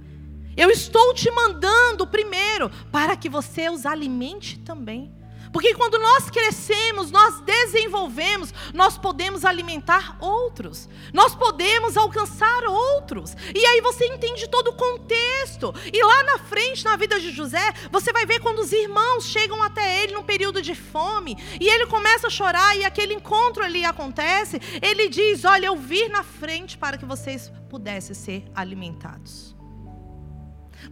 Eu 0.57 0.71
estou 0.71 1.14
te 1.14 1.31
mandando 1.31 2.07
primeiro 2.07 2.69
para 2.91 3.17
que 3.17 3.29
você 3.29 3.71
os 3.71 3.87
alimente 3.87 4.59
também. 4.59 5.12
Porque 5.53 5.75
quando 5.75 5.99
nós 5.99 6.31
crescemos, 6.31 7.11
nós 7.11 7.41
desenvolvemos, 7.41 8.53
nós 8.75 8.99
podemos 8.99 9.45
alimentar 9.45 10.17
outros, 10.21 10.89
nós 11.13 11.35
podemos 11.35 11.97
alcançar 11.97 12.65
outros. 12.65 13.35
E 13.55 13.65
aí 13.65 13.81
você 13.81 14.07
entende 14.07 14.49
todo 14.49 14.69
o 14.69 14.75
contexto. 14.75 15.75
E 15.93 16.03
lá 16.03 16.23
na 16.25 16.39
frente, 16.39 16.85
na 16.85 16.97
vida 16.97 17.19
de 17.19 17.31
José, 17.31 17.73
você 17.91 18.13
vai 18.13 18.27
ver 18.27 18.41
quando 18.41 18.61
os 18.61 18.73
irmãos 18.73 19.27
chegam 19.27 19.63
até 19.63 20.03
ele 20.03 20.15
num 20.15 20.23
período 20.23 20.63
de 20.63 20.75
fome, 20.75 21.37
e 21.61 21.69
ele 21.69 21.87
começa 21.87 22.27
a 22.27 22.31
chorar, 22.31 22.77
e 22.77 22.85
aquele 22.85 23.15
encontro 23.15 23.65
ali 23.65 23.85
acontece. 23.85 24.61
Ele 24.83 25.09
diz: 25.09 25.45
Olha, 25.45 25.67
eu 25.67 25.77
vi 25.77 26.09
na 26.09 26.23
frente 26.23 26.77
para 26.77 26.97
que 26.97 27.05
vocês 27.05 27.51
pudessem 27.69 28.15
ser 28.15 28.45
alimentados. 28.55 29.58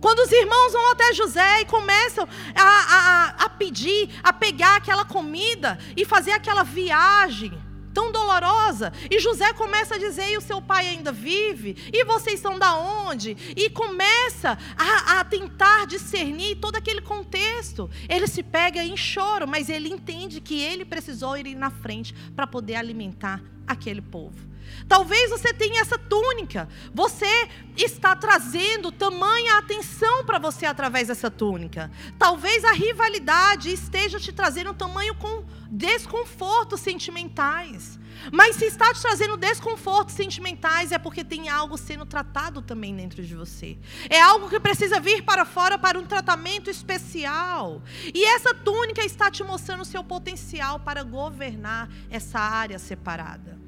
Quando 0.00 0.20
os 0.20 0.32
irmãos 0.32 0.72
vão 0.72 0.92
até 0.92 1.12
José 1.14 1.62
e 1.62 1.64
começam 1.64 2.28
a, 2.54 2.62
a, 2.62 3.28
a 3.44 3.48
pedir, 3.50 4.11
a 4.22 4.32
pegar 4.32 4.76
aquela 4.76 5.04
comida 5.04 5.78
e 5.96 6.04
fazer 6.04 6.32
aquela 6.32 6.62
viagem 6.62 7.52
tão 7.96 8.12
dolorosa. 8.12 8.92
E 9.11 9.18
José 9.18 9.54
começa 9.54 9.94
a 9.94 9.98
dizer: 9.98 10.30
e 10.30 10.37
o 10.37 10.40
seu 10.42 10.61
pai 10.61 10.87
ainda 10.87 11.11
vive? 11.11 11.90
E 11.90 12.04
vocês 12.04 12.38
são 12.40 12.59
da 12.59 12.76
onde? 12.76 13.35
E 13.56 13.70
começa 13.70 14.59
a, 14.76 15.20
a, 15.20 15.24
tentar 15.24 15.87
discernir 15.87 16.56
todo 16.56 16.76
aquele 16.76 17.00
contexto. 17.00 17.88
Ele 18.06 18.26
se 18.26 18.42
pega 18.42 18.85
em 18.85 18.98
choro, 18.98 19.48
mas 19.48 19.70
ele 19.70 19.88
entende 19.88 20.42
que 20.42 20.61
ele 20.61 20.85
precisou 20.85 21.38
ir 21.38 21.54
na 21.54 21.70
frente 21.70 22.14
para 22.35 22.46
poder 22.46 22.74
alimentar 22.74 23.40
aquele 23.66 24.02
povo. 24.02 24.56
Talvez 24.88 25.31
você 25.31 25.52
tenha 25.52 25.81
essa 25.81 25.98
túnica. 25.98 26.68
Você 26.94 27.48
está 27.76 28.14
trazendo 28.14 28.92
tamanha 28.92 29.59
atenção 29.59 30.24
para 30.24 30.38
você 30.38 30.66
através 30.66 31.09
dessa 31.09 31.31
túnica. 31.31 31.90
Talvez 32.18 32.64
a 32.64 32.72
rivalidade 32.72 33.72
esteja 33.72 34.20
te 34.20 34.33
trazendo 34.33 34.72
tamanho 34.74 35.14
com 35.16 35.44
desconfortos 35.70 36.81
sentimentais. 36.81 37.98
Mas 38.33 38.57
se 38.57 38.64
está 38.64 38.92
te 38.92 39.00
trazendo 39.00 39.37
desconfortos 39.37 40.14
sentimentais, 40.14 40.90
é 40.92 40.98
porque 40.98 41.22
tem 41.22 41.48
algo 41.48 41.76
sendo 41.76 42.07
tratado 42.07 42.62
também 42.62 42.94
dentro 42.94 43.22
de 43.22 43.35
você. 43.35 43.76
É 44.09 44.20
algo 44.20 44.48
que 44.48 44.59
precisa 44.59 44.98
vir 44.98 45.22
para 45.22 45.44
fora 45.44 45.79
para 45.79 45.98
um 45.98 46.07
tratamento 46.07 46.70
especial. 46.70 47.83
E 48.14 48.24
essa 48.24 48.55
túnica 48.55 49.05
está 49.05 49.31
te 49.31 49.42
mostrando 49.44 49.83
o 49.83 49.85
seu 49.85 50.02
potencial 50.02 50.81
para 50.81 51.02
governar 51.02 51.90
essa 52.11 52.38
área 52.38 52.79
separada 52.79 53.65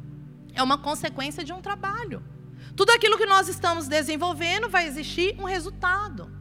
é 0.58 0.62
uma 0.62 0.76
consequência 0.76 1.44
de 1.44 1.52
um 1.52 1.62
trabalho. 1.62 2.22
Tudo 2.76 2.90
aquilo 2.90 3.16
que 3.16 3.26
nós 3.26 3.48
estamos 3.48 3.86
desenvolvendo 3.86 4.68
vai 4.68 4.86
existir 4.86 5.36
um 5.38 5.44
resultado. 5.44 6.36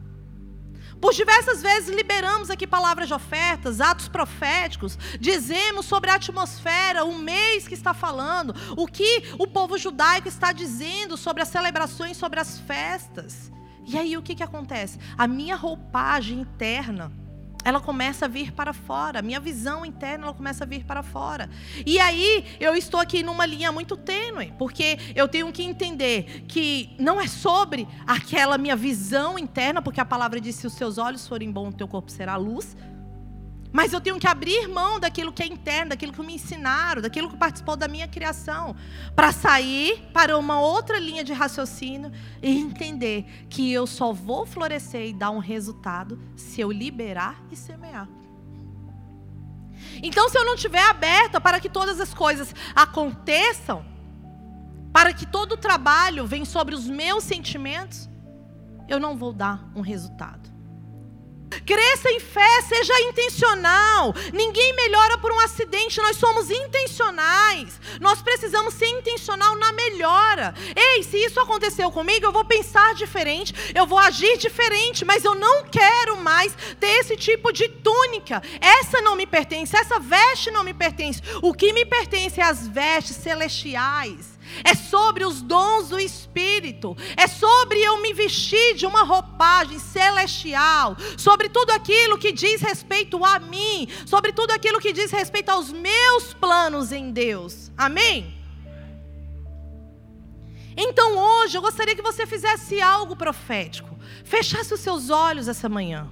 Por 1.00 1.12
diversas 1.14 1.62
vezes 1.62 1.94
liberamos 1.94 2.50
aqui 2.50 2.66
palavras 2.66 3.06
de 3.06 3.14
ofertas, 3.14 3.80
atos 3.80 4.08
proféticos, 4.08 4.98
dizemos 5.20 5.86
sobre 5.86 6.10
a 6.10 6.16
atmosfera, 6.16 7.04
o 7.04 7.16
mês 7.16 7.68
que 7.68 7.74
está 7.74 7.94
falando, 7.94 8.52
o 8.76 8.88
que 8.88 9.22
o 9.38 9.46
povo 9.46 9.78
judaico 9.78 10.26
está 10.26 10.50
dizendo 10.50 11.16
sobre 11.16 11.42
as 11.42 11.48
celebrações, 11.48 12.16
sobre 12.16 12.40
as 12.40 12.58
festas. 12.58 13.52
E 13.86 13.96
aí 13.96 14.16
o 14.16 14.22
que, 14.22 14.34
que 14.34 14.42
acontece? 14.42 14.98
A 15.16 15.28
minha 15.28 15.54
roupagem 15.54 16.40
interna 16.40 17.12
ela 17.68 17.80
começa 17.80 18.24
a 18.24 18.28
vir 18.28 18.50
para 18.50 18.72
fora, 18.72 19.20
minha 19.20 19.38
visão 19.38 19.84
interna 19.84 20.24
ela 20.24 20.34
começa 20.34 20.64
a 20.64 20.66
vir 20.66 20.84
para 20.84 21.02
fora. 21.02 21.50
E 21.84 21.98
aí 22.00 22.46
eu 22.58 22.74
estou 22.74 22.98
aqui 22.98 23.22
numa 23.22 23.44
linha 23.44 23.70
muito 23.70 23.94
tênue, 23.94 24.54
porque 24.58 24.98
eu 25.14 25.28
tenho 25.28 25.52
que 25.52 25.62
entender 25.62 26.44
que 26.48 26.96
não 26.98 27.20
é 27.20 27.26
sobre 27.26 27.86
aquela 28.06 28.56
minha 28.56 28.74
visão 28.74 29.38
interna, 29.38 29.82
porque 29.82 30.00
a 30.00 30.04
palavra 30.04 30.40
diz: 30.40 30.56
se 30.56 30.66
os 30.66 30.72
seus 30.72 30.96
olhos 30.96 31.28
forem 31.28 31.52
bons, 31.52 31.74
o 31.74 31.76
teu 31.76 31.86
corpo 31.86 32.10
será 32.10 32.36
luz. 32.36 32.74
Mas 33.70 33.92
eu 33.92 34.00
tenho 34.00 34.18
que 34.18 34.26
abrir 34.26 34.66
mão 34.66 34.98
daquilo 34.98 35.32
que 35.32 35.42
é 35.42 35.46
interno, 35.46 35.90
daquilo 35.90 36.12
que 36.12 36.22
me 36.22 36.34
ensinaram, 36.34 37.02
daquilo 37.02 37.28
que 37.28 37.36
participou 37.36 37.76
da 37.76 37.86
minha 37.86 38.08
criação, 38.08 38.74
para 39.14 39.30
sair 39.30 40.08
para 40.12 40.38
uma 40.38 40.60
outra 40.60 40.98
linha 40.98 41.22
de 41.22 41.32
raciocínio 41.32 42.10
e 42.42 42.58
entender 42.58 43.46
que 43.48 43.70
eu 43.72 43.86
só 43.86 44.12
vou 44.12 44.46
florescer 44.46 45.08
e 45.08 45.12
dar 45.12 45.30
um 45.30 45.38
resultado 45.38 46.18
se 46.34 46.60
eu 46.60 46.72
liberar 46.72 47.42
e 47.50 47.56
semear. 47.56 48.08
Então, 50.02 50.28
se 50.28 50.38
eu 50.38 50.44
não 50.44 50.54
estiver 50.54 50.82
aberta 50.82 51.40
para 51.40 51.60
que 51.60 51.68
todas 51.68 52.00
as 52.00 52.14
coisas 52.14 52.54
aconteçam, 52.74 53.84
para 54.92 55.12
que 55.12 55.26
todo 55.26 55.52
o 55.52 55.56
trabalho 55.56 56.26
venha 56.26 56.44
sobre 56.44 56.74
os 56.74 56.86
meus 56.86 57.24
sentimentos, 57.24 58.08
eu 58.88 58.98
não 58.98 59.16
vou 59.16 59.32
dar 59.32 59.70
um 59.74 59.80
resultado. 59.80 60.57
Cresça 61.64 62.10
em 62.10 62.20
fé, 62.20 62.62
seja 62.62 62.98
intencional. 63.02 64.14
Ninguém 64.32 64.74
melhora 64.74 65.18
por 65.18 65.32
um 65.32 65.40
acidente, 65.40 66.00
nós 66.00 66.16
somos 66.16 66.50
intencionais. 66.50 67.80
Nós 68.00 68.22
precisamos 68.22 68.74
ser 68.74 68.86
intencional 68.86 69.56
na 69.56 69.72
melhora. 69.72 70.54
Ei, 70.74 71.02
se 71.02 71.16
isso 71.16 71.40
aconteceu 71.40 71.90
comigo, 71.90 72.26
eu 72.26 72.32
vou 72.32 72.44
pensar 72.44 72.94
diferente, 72.94 73.54
eu 73.74 73.86
vou 73.86 73.98
agir 73.98 74.36
diferente, 74.38 75.04
mas 75.04 75.24
eu 75.24 75.34
não 75.34 75.64
quero 75.64 76.16
mais 76.18 76.56
ter 76.78 77.00
esse 77.00 77.16
tipo 77.16 77.52
de 77.52 77.68
túnica. 77.68 78.42
Essa 78.60 79.00
não 79.00 79.16
me 79.16 79.26
pertence, 79.26 79.76
essa 79.76 79.98
veste 79.98 80.50
não 80.50 80.64
me 80.64 80.74
pertence. 80.74 81.22
O 81.42 81.52
que 81.52 81.72
me 81.72 81.84
pertence 81.84 82.40
é 82.40 82.44
as 82.44 82.66
vestes 82.66 83.16
celestiais 83.16 84.37
é 84.64 84.74
sobre 84.74 85.24
os 85.24 85.42
dons 85.42 85.88
do 85.88 85.98
Espírito, 85.98 86.96
é 87.16 87.26
sobre 87.26 87.78
eu 87.80 88.00
me 88.00 88.12
vestir 88.12 88.74
de 88.74 88.86
uma 88.86 89.02
roupagem 89.02 89.78
celestial, 89.78 90.96
sobre 91.16 91.48
tudo 91.48 91.70
aquilo 91.70 92.18
que 92.18 92.32
diz 92.32 92.60
respeito 92.60 93.24
a 93.24 93.38
mim, 93.38 93.88
sobre 94.06 94.32
tudo 94.32 94.52
aquilo 94.52 94.80
que 94.80 94.92
diz 94.92 95.10
respeito 95.10 95.50
aos 95.50 95.72
meus 95.72 96.34
planos 96.34 96.92
em 96.92 97.10
Deus. 97.10 97.70
Amém? 97.76 98.36
Então 100.76 101.18
hoje 101.18 101.58
eu 101.58 101.62
gostaria 101.62 101.96
que 101.96 102.02
você 102.02 102.24
fizesse 102.24 102.80
algo 102.80 103.16
profético, 103.16 103.98
fechasse 104.24 104.72
os 104.72 104.80
seus 104.80 105.10
olhos 105.10 105.48
essa 105.48 105.68
manhã, 105.68 106.08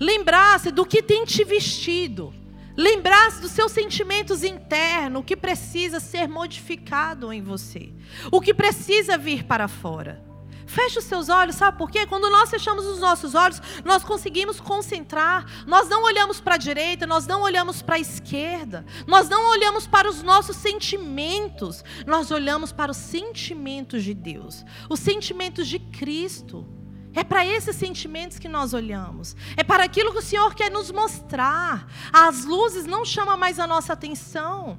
lembrasse 0.00 0.72
do 0.72 0.84
que 0.84 1.00
tem 1.00 1.24
te 1.24 1.44
vestido 1.44 2.34
Lembrar-se 2.76 3.40
dos 3.40 3.52
seus 3.52 3.72
sentimentos 3.72 4.42
internos, 4.42 5.20
o 5.20 5.24
que 5.24 5.36
precisa 5.36 6.00
ser 6.00 6.28
modificado 6.28 7.32
em 7.32 7.40
você, 7.42 7.92
o 8.32 8.40
que 8.40 8.52
precisa 8.52 9.16
vir 9.16 9.44
para 9.44 9.68
fora. 9.68 10.24
Feche 10.66 10.98
os 10.98 11.04
seus 11.04 11.28
olhos, 11.28 11.56
sabe 11.56 11.78
por 11.78 11.90
quê? 11.90 12.06
Quando 12.06 12.30
nós 12.30 12.50
fechamos 12.50 12.84
os 12.86 12.98
nossos 12.98 13.34
olhos, 13.34 13.60
nós 13.84 14.02
conseguimos 14.02 14.58
concentrar. 14.58 15.46
Nós 15.66 15.88
não 15.88 16.02
olhamos 16.02 16.40
para 16.40 16.54
a 16.54 16.58
direita, 16.58 17.06
nós 17.06 17.26
não 17.26 17.42
olhamos 17.42 17.82
para 17.82 17.96
a 17.96 18.00
esquerda, 18.00 18.84
nós 19.06 19.28
não 19.28 19.50
olhamos 19.50 19.86
para 19.86 20.08
os 20.08 20.22
nossos 20.22 20.56
sentimentos, 20.56 21.84
nós 22.06 22.30
olhamos 22.30 22.72
para 22.72 22.90
os 22.90 22.96
sentimentos 22.96 24.02
de 24.02 24.14
Deus, 24.14 24.64
os 24.88 25.00
sentimentos 25.00 25.68
de 25.68 25.78
Cristo. 25.78 26.66
É 27.14 27.22
para 27.22 27.46
esses 27.46 27.76
sentimentos 27.76 28.38
que 28.38 28.48
nós 28.48 28.74
olhamos. 28.74 29.36
É 29.56 29.62
para 29.62 29.84
aquilo 29.84 30.10
que 30.10 30.18
o 30.18 30.22
Senhor 30.22 30.52
quer 30.54 30.70
nos 30.70 30.90
mostrar. 30.90 31.86
As 32.12 32.44
luzes 32.44 32.86
não 32.86 33.04
chamam 33.04 33.36
mais 33.36 33.60
a 33.60 33.66
nossa 33.66 33.92
atenção. 33.92 34.78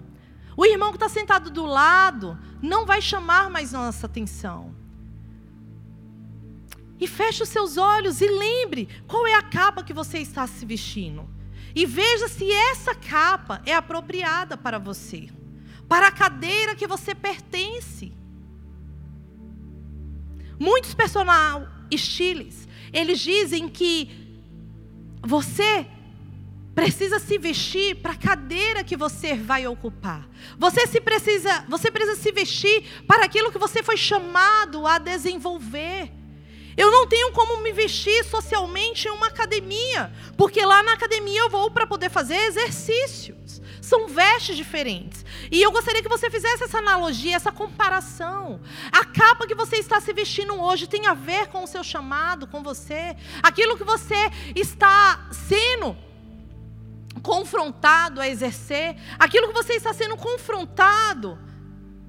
O 0.58 0.66
irmão 0.66 0.90
que 0.90 0.98
está 0.98 1.08
sentado 1.08 1.50
do 1.50 1.66
lado 1.66 2.38
não 2.62 2.86
vai 2.86 3.02
chamar 3.02 3.50
mais 3.50 3.72
nossa 3.72 4.06
atenção. 4.06 4.76
E 7.00 7.08
feche 7.08 7.44
os 7.44 7.50
seus 7.50 7.78
olhos 7.78 8.20
e 8.20 8.28
lembre 8.28 8.88
qual 9.08 9.26
é 9.26 9.36
a 9.36 9.42
capa 9.42 9.84
que 9.84 9.94
você 9.94 10.20
está 10.20 10.46
se 10.46 10.66
vestindo. 10.66 11.30
E 11.74 11.86
veja 11.86 12.28
se 12.28 12.50
essa 12.52 12.94
capa 12.96 13.62
é 13.66 13.74
apropriada 13.74 14.58
para 14.58 14.80
você, 14.80 15.30
para 15.88 16.08
a 16.08 16.12
cadeira 16.12 16.76
que 16.76 16.88
você 16.88 17.14
pertence. 17.14 18.14
Muitos 20.58 20.94
personal 20.94 21.68
estilos, 21.92 22.68
eles 22.92 23.20
dizem 23.20 23.68
que 23.68 24.10
você 25.22 25.88
precisa 26.76 27.20
se 27.20 27.38
vestir 27.38 27.96
para 27.96 28.12
a 28.12 28.18
cadeira 28.18 28.84
que 28.84 28.98
você 28.98 29.34
vai 29.34 29.66
ocupar. 29.66 30.28
Você 30.58 30.86
se 30.88 31.00
precisa, 31.00 31.66
você 31.70 31.90
precisa 31.90 32.22
se 32.22 32.32
vestir 32.32 33.04
para 33.08 33.24
aquilo 33.24 33.52
que 33.52 33.58
você 33.58 33.82
foi 33.82 33.96
chamado 33.96 34.86
a 34.86 34.98
desenvolver. 34.98 36.12
Eu 36.78 36.92
não 36.92 37.08
tenho 37.08 37.32
como 37.32 37.62
me 37.62 37.72
vestir 37.72 38.24
socialmente 38.26 39.08
em 39.08 39.12
uma 39.12 39.28
academia, 39.28 40.12
porque 40.38 40.64
lá 40.66 40.84
na 40.84 40.94
academia 40.94 41.40
eu 41.42 41.50
vou 41.50 41.72
para 41.72 41.88
poder 41.88 42.10
fazer 42.10 42.36
exercícios. 42.36 43.62
São 43.82 44.08
vestes 44.08 44.58
diferentes. 44.58 45.24
E 45.52 45.62
eu 45.62 45.72
gostaria 45.72 46.02
que 46.02 46.10
você 46.10 46.30
fizesse 46.30 46.64
essa 46.64 46.80
analogia, 46.80 47.36
essa 47.36 47.52
comparação. 47.52 48.60
A 48.92 49.06
capa 49.06 49.46
que 49.48 49.54
você 49.54 49.78
está 49.78 50.02
se 50.02 50.12
vestindo 50.12 50.60
hoje 50.60 50.88
tem 50.88 51.06
a 51.06 51.14
ver 51.14 51.48
com 51.48 51.64
o 51.64 51.68
seu 51.68 51.84
chamado, 51.84 52.48
com 52.48 52.64
você. 52.64 53.16
Aquilo 53.44 53.78
que 53.78 53.84
você 53.84 54.32
está 54.56 55.28
sendo 55.32 55.96
confrontado 57.22 58.20
a 58.20 58.28
exercer, 58.28 58.96
aquilo 59.18 59.48
que 59.48 59.54
você 59.54 59.74
está 59.74 59.94
sendo 59.94 60.18
confrontado 60.18 61.40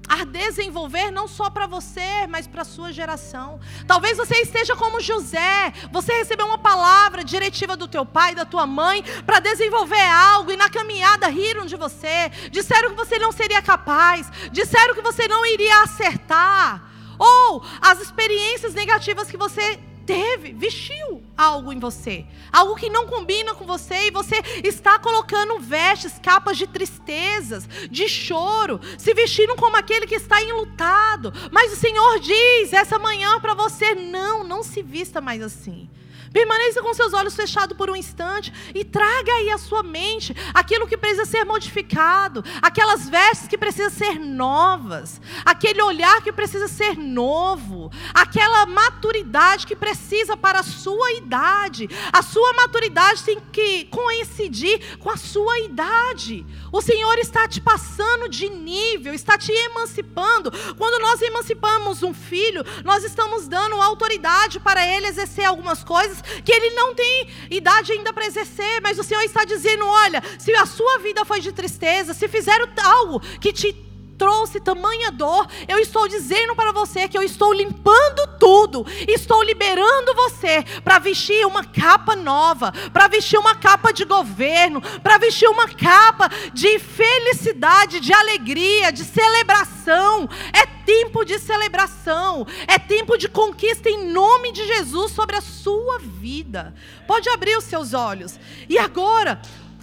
a 0.07 0.23
desenvolver 0.23 1.11
não 1.11 1.27
só 1.27 1.49
para 1.49 1.67
você, 1.67 2.25
mas 2.29 2.47
para 2.47 2.61
a 2.61 2.65
sua 2.65 2.93
geração. 2.93 3.59
Talvez 3.85 4.17
você 4.17 4.35
esteja 4.41 4.75
como 4.75 5.01
José, 5.01 5.73
você 5.91 6.13
recebeu 6.13 6.45
uma 6.45 6.57
palavra 6.57 7.23
diretiva 7.23 7.75
do 7.75 7.87
teu 7.87 8.05
pai, 8.05 8.33
da 8.33 8.45
tua 8.45 8.65
mãe, 8.65 9.03
para 9.25 9.39
desenvolver 9.39 10.01
algo 10.01 10.51
e 10.51 10.57
na 10.57 10.69
caminhada 10.69 11.27
riram 11.27 11.65
de 11.65 11.75
você, 11.75 12.29
disseram 12.51 12.91
que 12.91 12.95
você 12.95 13.19
não 13.19 13.31
seria 13.31 13.61
capaz, 13.61 14.31
disseram 14.51 14.95
que 14.95 15.01
você 15.01 15.27
não 15.27 15.45
iria 15.45 15.83
acertar. 15.83 16.83
Ou 17.19 17.63
as 17.81 17.99
experiências 17.99 18.73
negativas 18.73 19.29
que 19.29 19.37
você 19.37 19.79
teve, 20.07 20.53
vestiu 20.53 21.21
algo 21.37 21.73
em 21.73 21.79
você, 21.79 22.25
algo 22.51 22.75
que 22.75 22.89
não 22.89 23.05
combina 23.05 23.53
com 23.53 23.65
você, 23.65 24.07
e 24.07 24.11
você 24.11 24.37
está 24.63 24.97
colocando 24.97 25.59
vestes, 25.59 26.17
capas 26.23 26.57
de 26.57 26.65
tristezas, 26.65 27.67
de 27.91 28.07
choro, 28.07 28.79
se 28.97 29.13
vestindo 29.13 29.55
como 29.57 29.75
aquele 29.75 30.07
que 30.07 30.15
está 30.15 30.41
enlutado. 30.41 31.33
Mas 31.51 31.73
o 31.73 31.75
Senhor 31.75 32.19
diz 32.21 32.71
essa 32.71 32.97
manhã 32.97 33.39
para 33.41 33.53
você: 33.53 33.93
não, 33.93 34.45
não 34.45 34.63
se 34.63 34.81
vista 34.81 35.19
mais 35.19 35.41
assim. 35.41 35.89
Permaneça 36.37 36.83
com 36.83 36.93
seus 36.93 37.13
olhos 37.13 37.35
fechados 37.35 37.75
por 37.75 37.89
um 37.89 37.95
instante 37.95 38.53
e 38.75 38.85
traga 38.85 39.31
aí 39.31 39.49
à 39.49 39.57
sua 39.57 39.81
mente 39.81 40.35
aquilo 40.53 40.85
que 40.85 40.95
precisa 40.95 41.25
ser 41.25 41.43
modificado, 41.43 42.43
aquelas 42.61 43.09
vestes 43.09 43.47
que 43.47 43.57
precisam 43.57 43.89
ser 43.89 44.19
novas, 44.19 45.19
aquele 45.43 45.81
olhar 45.81 46.21
que 46.21 46.31
precisa 46.31 46.67
ser 46.67 46.95
novo, 46.95 47.91
aquela 48.13 48.67
maturidade 48.67 49.65
que 49.65 49.75
precisa 49.75 50.37
para 50.37 50.59
a 50.59 50.63
sua 50.63 51.13
idade. 51.13 51.89
A 52.13 52.21
sua 52.21 52.53
maturidade 52.53 53.23
tem 53.23 53.39
que 53.51 53.85
coincidir 53.85 54.99
com 54.99 55.09
a 55.09 55.17
sua 55.17 55.57
idade. 55.61 56.45
O 56.71 56.83
Senhor 56.83 57.17
está 57.17 57.47
te 57.47 57.59
passando 57.59 58.29
de 58.29 58.47
nível, 58.47 59.11
está 59.11 59.39
te 59.39 59.51
emancipando. 59.51 60.51
Quando 60.77 61.01
nós 61.01 61.19
emancipamos 61.19 62.03
um 62.03 62.13
filho, 62.13 62.63
nós 62.85 63.03
estamos 63.03 63.47
dando 63.47 63.81
autoridade 63.81 64.59
para 64.59 64.85
ele 64.85 65.07
exercer 65.07 65.45
algumas 65.45 65.83
coisas 65.83 66.26
que 66.43 66.51
ele 66.51 66.71
não 66.71 66.93
tem 66.93 67.27
idade 67.49 67.91
ainda 67.91 68.13
para 68.13 68.25
exercer, 68.25 68.81
mas 68.81 68.99
o 68.99 69.03
Senhor 69.03 69.21
está 69.21 69.43
dizendo: 69.43 69.85
olha, 69.85 70.21
se 70.37 70.53
a 70.53 70.65
sua 70.65 70.99
vida 70.99 71.25
foi 71.25 71.39
de 71.39 71.51
tristeza, 71.51 72.13
se 72.13 72.27
fizeram 72.27 72.67
algo 72.83 73.19
que 73.39 73.51
te 73.53 73.86
trouxe 74.17 74.59
tamanha 74.59 75.11
dor, 75.11 75.47
eu 75.67 75.79
estou 75.79 76.07
dizendo 76.07 76.55
para 76.55 76.71
você 76.71 77.07
que 77.07 77.17
eu 77.17 77.21
estou 77.21 77.53
limpando 77.53 78.27
tudo, 78.39 78.85
estou 79.07 79.43
liberando 79.43 80.13
você 80.15 80.63
para 80.83 80.99
vestir 80.99 81.45
uma 81.45 81.63
capa 81.63 82.15
nova, 82.15 82.73
para 82.91 83.07
vestir 83.07 83.37
uma 83.39 83.55
capa 83.55 83.91
de 83.91 84.03
governo, 84.05 84.81
para 85.01 85.17
vestir 85.17 85.47
uma 85.47 85.67
capa 85.67 86.29
de 86.53 86.79
felicidade, 86.79 87.99
de 87.99 88.13
alegria, 88.13 88.91
de 88.91 89.03
celebração. 89.03 90.27
É 90.53 90.65
tempo 90.65 91.23
de 91.23 91.37
celebração, 91.37 92.47
é 92.67 92.79
tempo 92.79 93.17
de 93.17 93.27
conquista 93.27 93.89
em 93.89 94.11
nome 94.11 94.51
de 94.51 94.65
Jesus 94.65 95.11
sobre 95.11 95.35
a 95.35 95.41
sua 95.41 95.99
vida. 95.99 96.73
Pode 97.05 97.29
abrir 97.29 97.57
os 97.57 97.65
seus 97.65 97.93
olhos. 97.93 98.39
E 98.69 98.77
agora, 98.77 99.41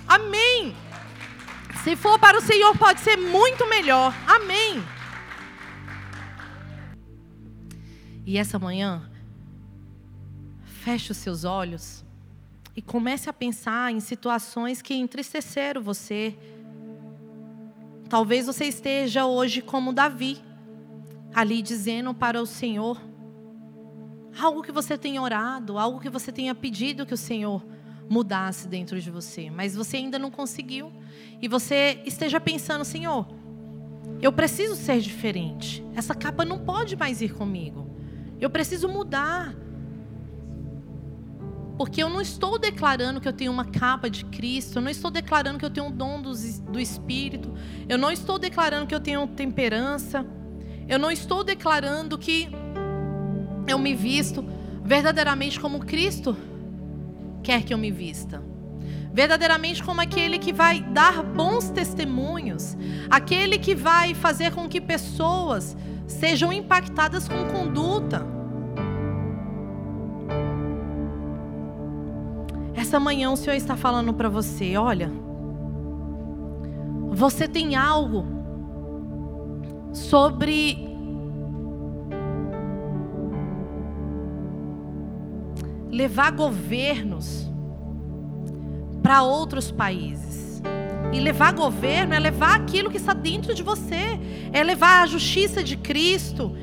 amém. 0.08 0.74
Se 1.84 1.94
for 1.96 2.18
para 2.18 2.38
o 2.38 2.40
Senhor, 2.40 2.74
pode 2.78 3.00
ser 3.00 3.18
muito 3.18 3.68
melhor. 3.68 4.14
Amém. 4.26 4.82
E 8.24 8.38
essa 8.38 8.58
manhã, 8.58 9.02
feche 10.64 11.12
os 11.12 11.18
seus 11.18 11.44
olhos 11.44 12.02
e 12.74 12.80
comece 12.80 13.28
a 13.28 13.34
pensar 13.34 13.92
em 13.92 14.00
situações 14.00 14.80
que 14.80 14.94
entristeceram 14.94 15.82
você. 15.82 16.34
Talvez 18.08 18.46
você 18.46 18.64
esteja 18.64 19.26
hoje 19.26 19.60
como 19.60 19.92
Davi, 19.92 20.42
ali 21.34 21.60
dizendo 21.60 22.14
para 22.14 22.40
o 22.40 22.46
Senhor 22.46 22.98
algo 24.40 24.62
que 24.62 24.72
você 24.72 24.96
tenha 24.96 25.20
orado, 25.20 25.78
algo 25.78 26.00
que 26.00 26.08
você 26.08 26.32
tenha 26.32 26.54
pedido 26.54 27.04
que 27.04 27.12
o 27.12 27.18
Senhor 27.18 27.62
mudasse 28.08 28.68
dentro 28.68 29.00
de 29.00 29.10
você, 29.10 29.50
mas 29.50 29.74
você 29.74 29.96
ainda 29.96 30.18
não 30.18 30.30
conseguiu. 30.30 30.92
E 31.40 31.48
você 31.48 32.00
esteja 32.04 32.40
pensando, 32.40 32.84
Senhor, 32.84 33.26
eu 34.20 34.32
preciso 34.32 34.74
ser 34.76 35.00
diferente. 35.00 35.84
Essa 35.94 36.14
capa 36.14 36.44
não 36.44 36.58
pode 36.58 36.96
mais 36.96 37.20
ir 37.20 37.32
comigo. 37.32 37.90
Eu 38.40 38.50
preciso 38.50 38.88
mudar. 38.88 39.54
Porque 41.76 42.02
eu 42.02 42.08
não 42.08 42.20
estou 42.20 42.58
declarando 42.58 43.20
que 43.20 43.26
eu 43.26 43.32
tenho 43.32 43.50
uma 43.50 43.64
capa 43.64 44.08
de 44.08 44.24
Cristo, 44.26 44.78
eu 44.78 44.82
não 44.82 44.90
estou 44.90 45.10
declarando 45.10 45.58
que 45.58 45.64
eu 45.64 45.70
tenho 45.70 45.86
um 45.86 45.90
dom 45.90 46.22
do, 46.22 46.32
do 46.70 46.78
Espírito, 46.78 47.52
eu 47.88 47.98
não 47.98 48.12
estou 48.12 48.38
declarando 48.38 48.86
que 48.86 48.94
eu 48.94 49.00
tenho 49.00 49.26
temperança, 49.26 50.24
eu 50.88 51.00
não 51.00 51.10
estou 51.10 51.42
declarando 51.42 52.16
que 52.16 52.48
eu 53.66 53.76
me 53.76 53.92
visto 53.92 54.44
verdadeiramente 54.84 55.58
como 55.58 55.80
Cristo 55.80 56.36
quer 57.44 57.62
que 57.62 57.72
eu 57.72 57.78
me 57.78 57.90
vista. 57.90 58.42
Verdadeiramente 59.12 59.84
como 59.84 60.00
aquele 60.00 60.40
que 60.40 60.52
vai 60.52 60.80
dar 60.80 61.22
bons 61.22 61.70
testemunhos, 61.70 62.76
aquele 63.08 63.58
que 63.58 63.74
vai 63.74 64.14
fazer 64.14 64.52
com 64.52 64.68
que 64.68 64.80
pessoas 64.80 65.76
sejam 66.08 66.52
impactadas 66.52 67.28
com 67.28 67.44
conduta. 67.46 68.26
Essa 72.74 72.98
manhã 72.98 73.30
o 73.30 73.36
Senhor 73.36 73.54
está 73.54 73.76
falando 73.76 74.12
para 74.12 74.28
você: 74.28 74.76
olha, 74.76 75.12
você 77.10 77.46
tem 77.46 77.76
algo 77.76 78.26
sobre 79.92 80.93
levar 85.94 86.32
governos 86.32 87.48
para 89.02 89.22
outros 89.22 89.70
países. 89.70 90.60
E 91.12 91.20
levar 91.20 91.52
governo 91.52 92.14
é 92.14 92.18
levar 92.18 92.56
aquilo 92.56 92.90
que 92.90 92.96
está 92.96 93.12
dentro 93.12 93.54
de 93.54 93.62
você, 93.62 94.18
é 94.52 94.64
levar 94.64 95.02
a 95.02 95.06
justiça 95.06 95.62
de 95.62 95.76
Cristo, 95.76 96.56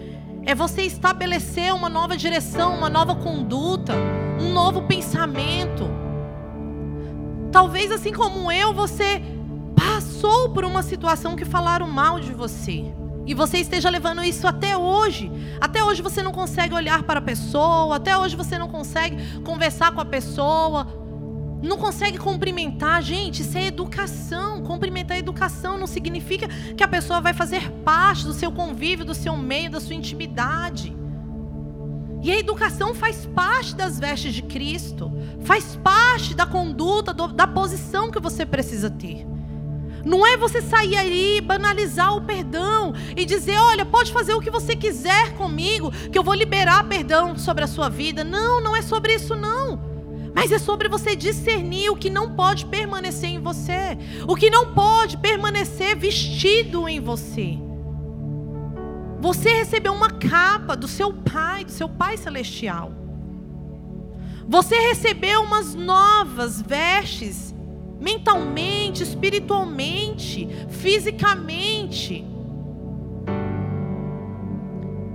é 0.44 0.54
você 0.54 0.82
estabelecer 0.82 1.74
uma 1.74 1.88
nova 1.88 2.18
direção, 2.18 2.76
uma 2.76 2.90
nova 2.90 3.16
conduta, 3.16 3.94
um 4.42 4.52
novo 4.52 4.82
pensamento. 4.82 5.90
Talvez 7.52 7.92
assim 7.92 8.12
como 8.12 8.52
eu, 8.52 8.74
você 8.74 9.22
passou 9.76 10.50
por 10.50 10.66
uma 10.66 10.84
situação 10.84 11.38
que 11.38 11.46
falaram 11.46 11.88
mal 11.88 12.20
de 12.20 12.34
você. 12.34 12.94
E 13.26 13.34
você 13.34 13.60
esteja 13.60 13.90
levando 13.90 14.24
isso 14.24 14.48
até 14.48 14.76
hoje. 14.76 15.32
Até 15.60 15.84
hoje 15.84 16.02
você 16.02 16.22
não 16.24 16.32
consegue 16.32 16.74
olhar 16.74 17.04
para 17.04 17.20
a 17.20 17.22
pessoa, 17.22 17.96
até 17.96 18.18
hoje 18.18 18.36
você 18.36 18.58
não 18.58 18.68
consegue 18.68 19.42
conversar 19.42 19.92
com 19.92 20.02
a 20.02 20.06
pessoa, 20.06 20.88
não 21.62 21.78
consegue 21.78 22.18
cumprimentar. 22.18 23.02
Gente, 23.02 23.42
isso 23.42 23.58
é 23.58 23.68
educação. 23.68 24.64
Cumprimentar 24.64 25.18
é 25.18 25.20
educação 25.20 25.78
não 25.78 25.88
significa 25.88 26.48
que 26.76 26.84
a 26.84 26.88
pessoa 26.88 27.22
vai 27.22 27.34
fazer 27.34 27.70
parte 27.84 28.26
do 28.26 28.34
seu 28.34 28.52
convívio, 28.52 29.06
do 29.06 29.14
seu 29.14 29.38
meio, 29.38 29.70
da 29.70 29.80
sua 29.80 29.96
intimidade. 29.96 30.96
E 32.24 32.32
a 32.32 32.38
educação 32.38 32.94
faz 32.94 33.26
parte 33.26 33.76
das 33.76 34.00
vestes 34.00 34.34
de 34.34 34.44
Cristo, 34.44 35.12
faz 35.42 35.76
parte 35.76 36.36
da 36.36 36.46
conduta, 36.46 37.14
da 37.14 37.48
posição 37.48 38.12
que 38.12 38.20
você 38.20 38.46
precisa 38.46 38.92
ter. 38.92 39.26
Não 40.04 40.26
é 40.26 40.36
você 40.36 40.62
sair 40.62 40.96
aí 40.96 41.42
banalizar 41.42 42.16
o 42.16 42.22
perdão 42.22 42.94
e 43.16 43.26
dizer, 43.26 43.58
olha, 43.58 43.86
pode 43.86 44.12
fazer 44.12 44.34
o 44.34 44.42
que 44.42 44.50
você 44.50 44.76
quiser 44.76 45.34
comigo, 45.34 45.92
que 46.12 46.18
eu 46.18 46.24
vou 46.24 46.34
liberar 46.34 46.88
perdão 46.88 47.38
sobre 47.38 47.64
a 47.64 47.68
sua 47.68 47.90
vida. 47.90 48.24
Não, 48.24 48.62
não 48.62 48.76
é 48.76 48.82
sobre 48.82 49.14
isso 49.14 49.36
não. 49.36 49.80
Mas 50.34 50.52
é 50.52 50.58
sobre 50.58 50.88
você 50.88 51.16
discernir 51.16 51.90
o 51.90 51.96
que 51.96 52.10
não 52.10 52.32
pode 52.32 52.66
permanecer 52.66 53.30
em 53.30 53.40
você, 53.40 53.98
o 54.28 54.36
que 54.36 54.50
não 54.50 54.74
pode 54.74 55.18
permanecer 55.18 55.98
vestido 55.98 56.88
em 56.88 57.00
você. 57.00 57.58
Você 59.20 59.50
recebeu 59.50 59.94
uma 59.94 60.10
capa 60.10 60.76
do 60.76 60.88
seu 60.88 61.14
Pai, 61.14 61.64
do 61.64 61.72
seu 61.72 61.88
Pai 61.88 62.18
celestial. 62.18 62.92
Você 64.48 64.76
recebeu 64.76 65.44
umas 65.44 65.76
novas 65.76 66.62
vestes 66.62 67.54
mentalmente, 68.02 69.04
espiritualmente, 69.04 70.50
fisicamente. 70.70 72.26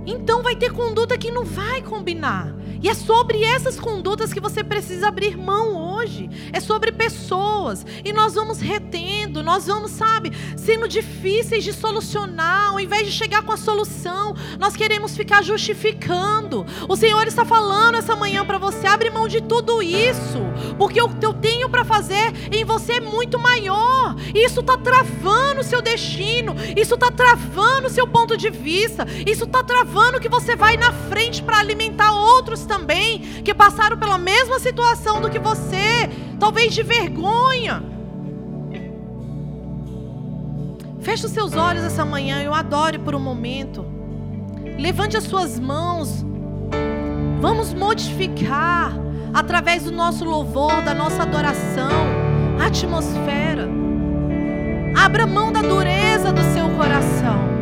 Então 0.05 0.41
vai 0.41 0.55
ter 0.55 0.71
conduta 0.71 1.17
que 1.17 1.29
não 1.29 1.43
vai 1.43 1.81
combinar. 1.81 2.55
E 2.81 2.89
é 2.89 2.93
sobre 2.93 3.43
essas 3.43 3.79
condutas 3.79 4.31
que 4.31 4.39
você 4.39 4.63
precisa 4.63 5.07
abrir 5.07 5.37
mão 5.37 5.75
hoje. 5.75 6.29
É 6.53 6.59
sobre 6.59 6.91
pessoas. 6.91 7.85
E 8.03 8.13
nós 8.13 8.35
vamos 8.35 8.59
retendo, 8.59 9.41
nós 9.41 9.67
vamos, 9.67 9.91
sabe, 9.91 10.31
sendo 10.55 10.87
difíceis 10.87 11.63
de 11.63 11.73
solucionar. 11.73 12.69
Ao 12.69 12.79
invés 12.79 13.07
de 13.07 13.11
chegar 13.11 13.43
com 13.43 13.51
a 13.51 13.57
solução, 13.57 14.35
nós 14.59 14.75
queremos 14.75 15.15
ficar 15.15 15.43
justificando. 15.43 16.65
O 16.87 16.95
Senhor 16.95 17.27
está 17.27 17.43
falando 17.43 17.95
essa 17.95 18.15
manhã 18.15 18.45
para 18.45 18.57
você: 18.57 18.85
abre 18.85 19.09
mão 19.09 19.27
de 19.27 19.41
tudo 19.41 19.81
isso. 19.81 20.37
Porque 20.77 21.01
o 21.01 21.09
que 21.09 21.25
eu 21.25 21.33
tenho 21.33 21.69
para 21.69 21.83
fazer 21.83 22.33
em 22.51 22.63
você 22.63 22.93
é 22.93 23.01
muito 23.01 23.39
maior. 23.39 24.15
E 24.33 24.45
isso 24.45 24.59
está 24.59 24.77
travando 24.77 25.61
o 25.61 25.63
seu 25.63 25.81
destino. 25.81 26.55
Isso 26.75 26.95
está 26.95 27.11
travando 27.11 27.87
o 27.87 27.89
seu 27.89 28.07
ponto 28.07 28.37
de 28.37 28.49
vista. 28.49 29.05
Isso 29.25 29.45
está 29.45 29.63
travando 29.63 30.19
que 30.19 30.29
você 30.29 30.55
vai 30.55 30.77
na 30.77 30.91
frente 30.91 31.41
para 31.41 31.59
alimentar 31.59 32.13
outros 32.13 32.66
também 32.67 33.19
que 33.43 33.53
passaram 33.53 33.97
pela 33.97 34.17
mesma 34.17 34.59
situação 34.59 35.21
do 35.21 35.29
que 35.29 35.39
você, 35.39 36.09
talvez 36.39 36.73
de 36.73 36.83
vergonha. 36.83 37.81
Feche 41.01 41.25
os 41.25 41.31
seus 41.31 41.55
olhos 41.55 41.83
essa 41.83 42.03
manhã, 42.03 42.41
eu 42.43 42.53
adore 42.53 42.99
por 42.99 43.15
um 43.15 43.19
momento. 43.19 43.85
Levante 44.77 45.17
as 45.17 45.23
suas 45.23 45.57
mãos. 45.59 46.25
Vamos 47.39 47.73
modificar 47.73 48.93
através 49.33 49.83
do 49.83 49.91
nosso 49.91 50.25
louvor, 50.25 50.81
da 50.81 50.93
nossa 50.93 51.23
adoração, 51.23 51.89
a 52.59 52.65
atmosfera. 52.65 53.67
Abra 54.95 55.25
mão 55.25 55.51
da 55.51 55.61
dureza 55.61 56.33
do 56.33 56.41
seu 56.53 56.69
coração. 56.71 57.56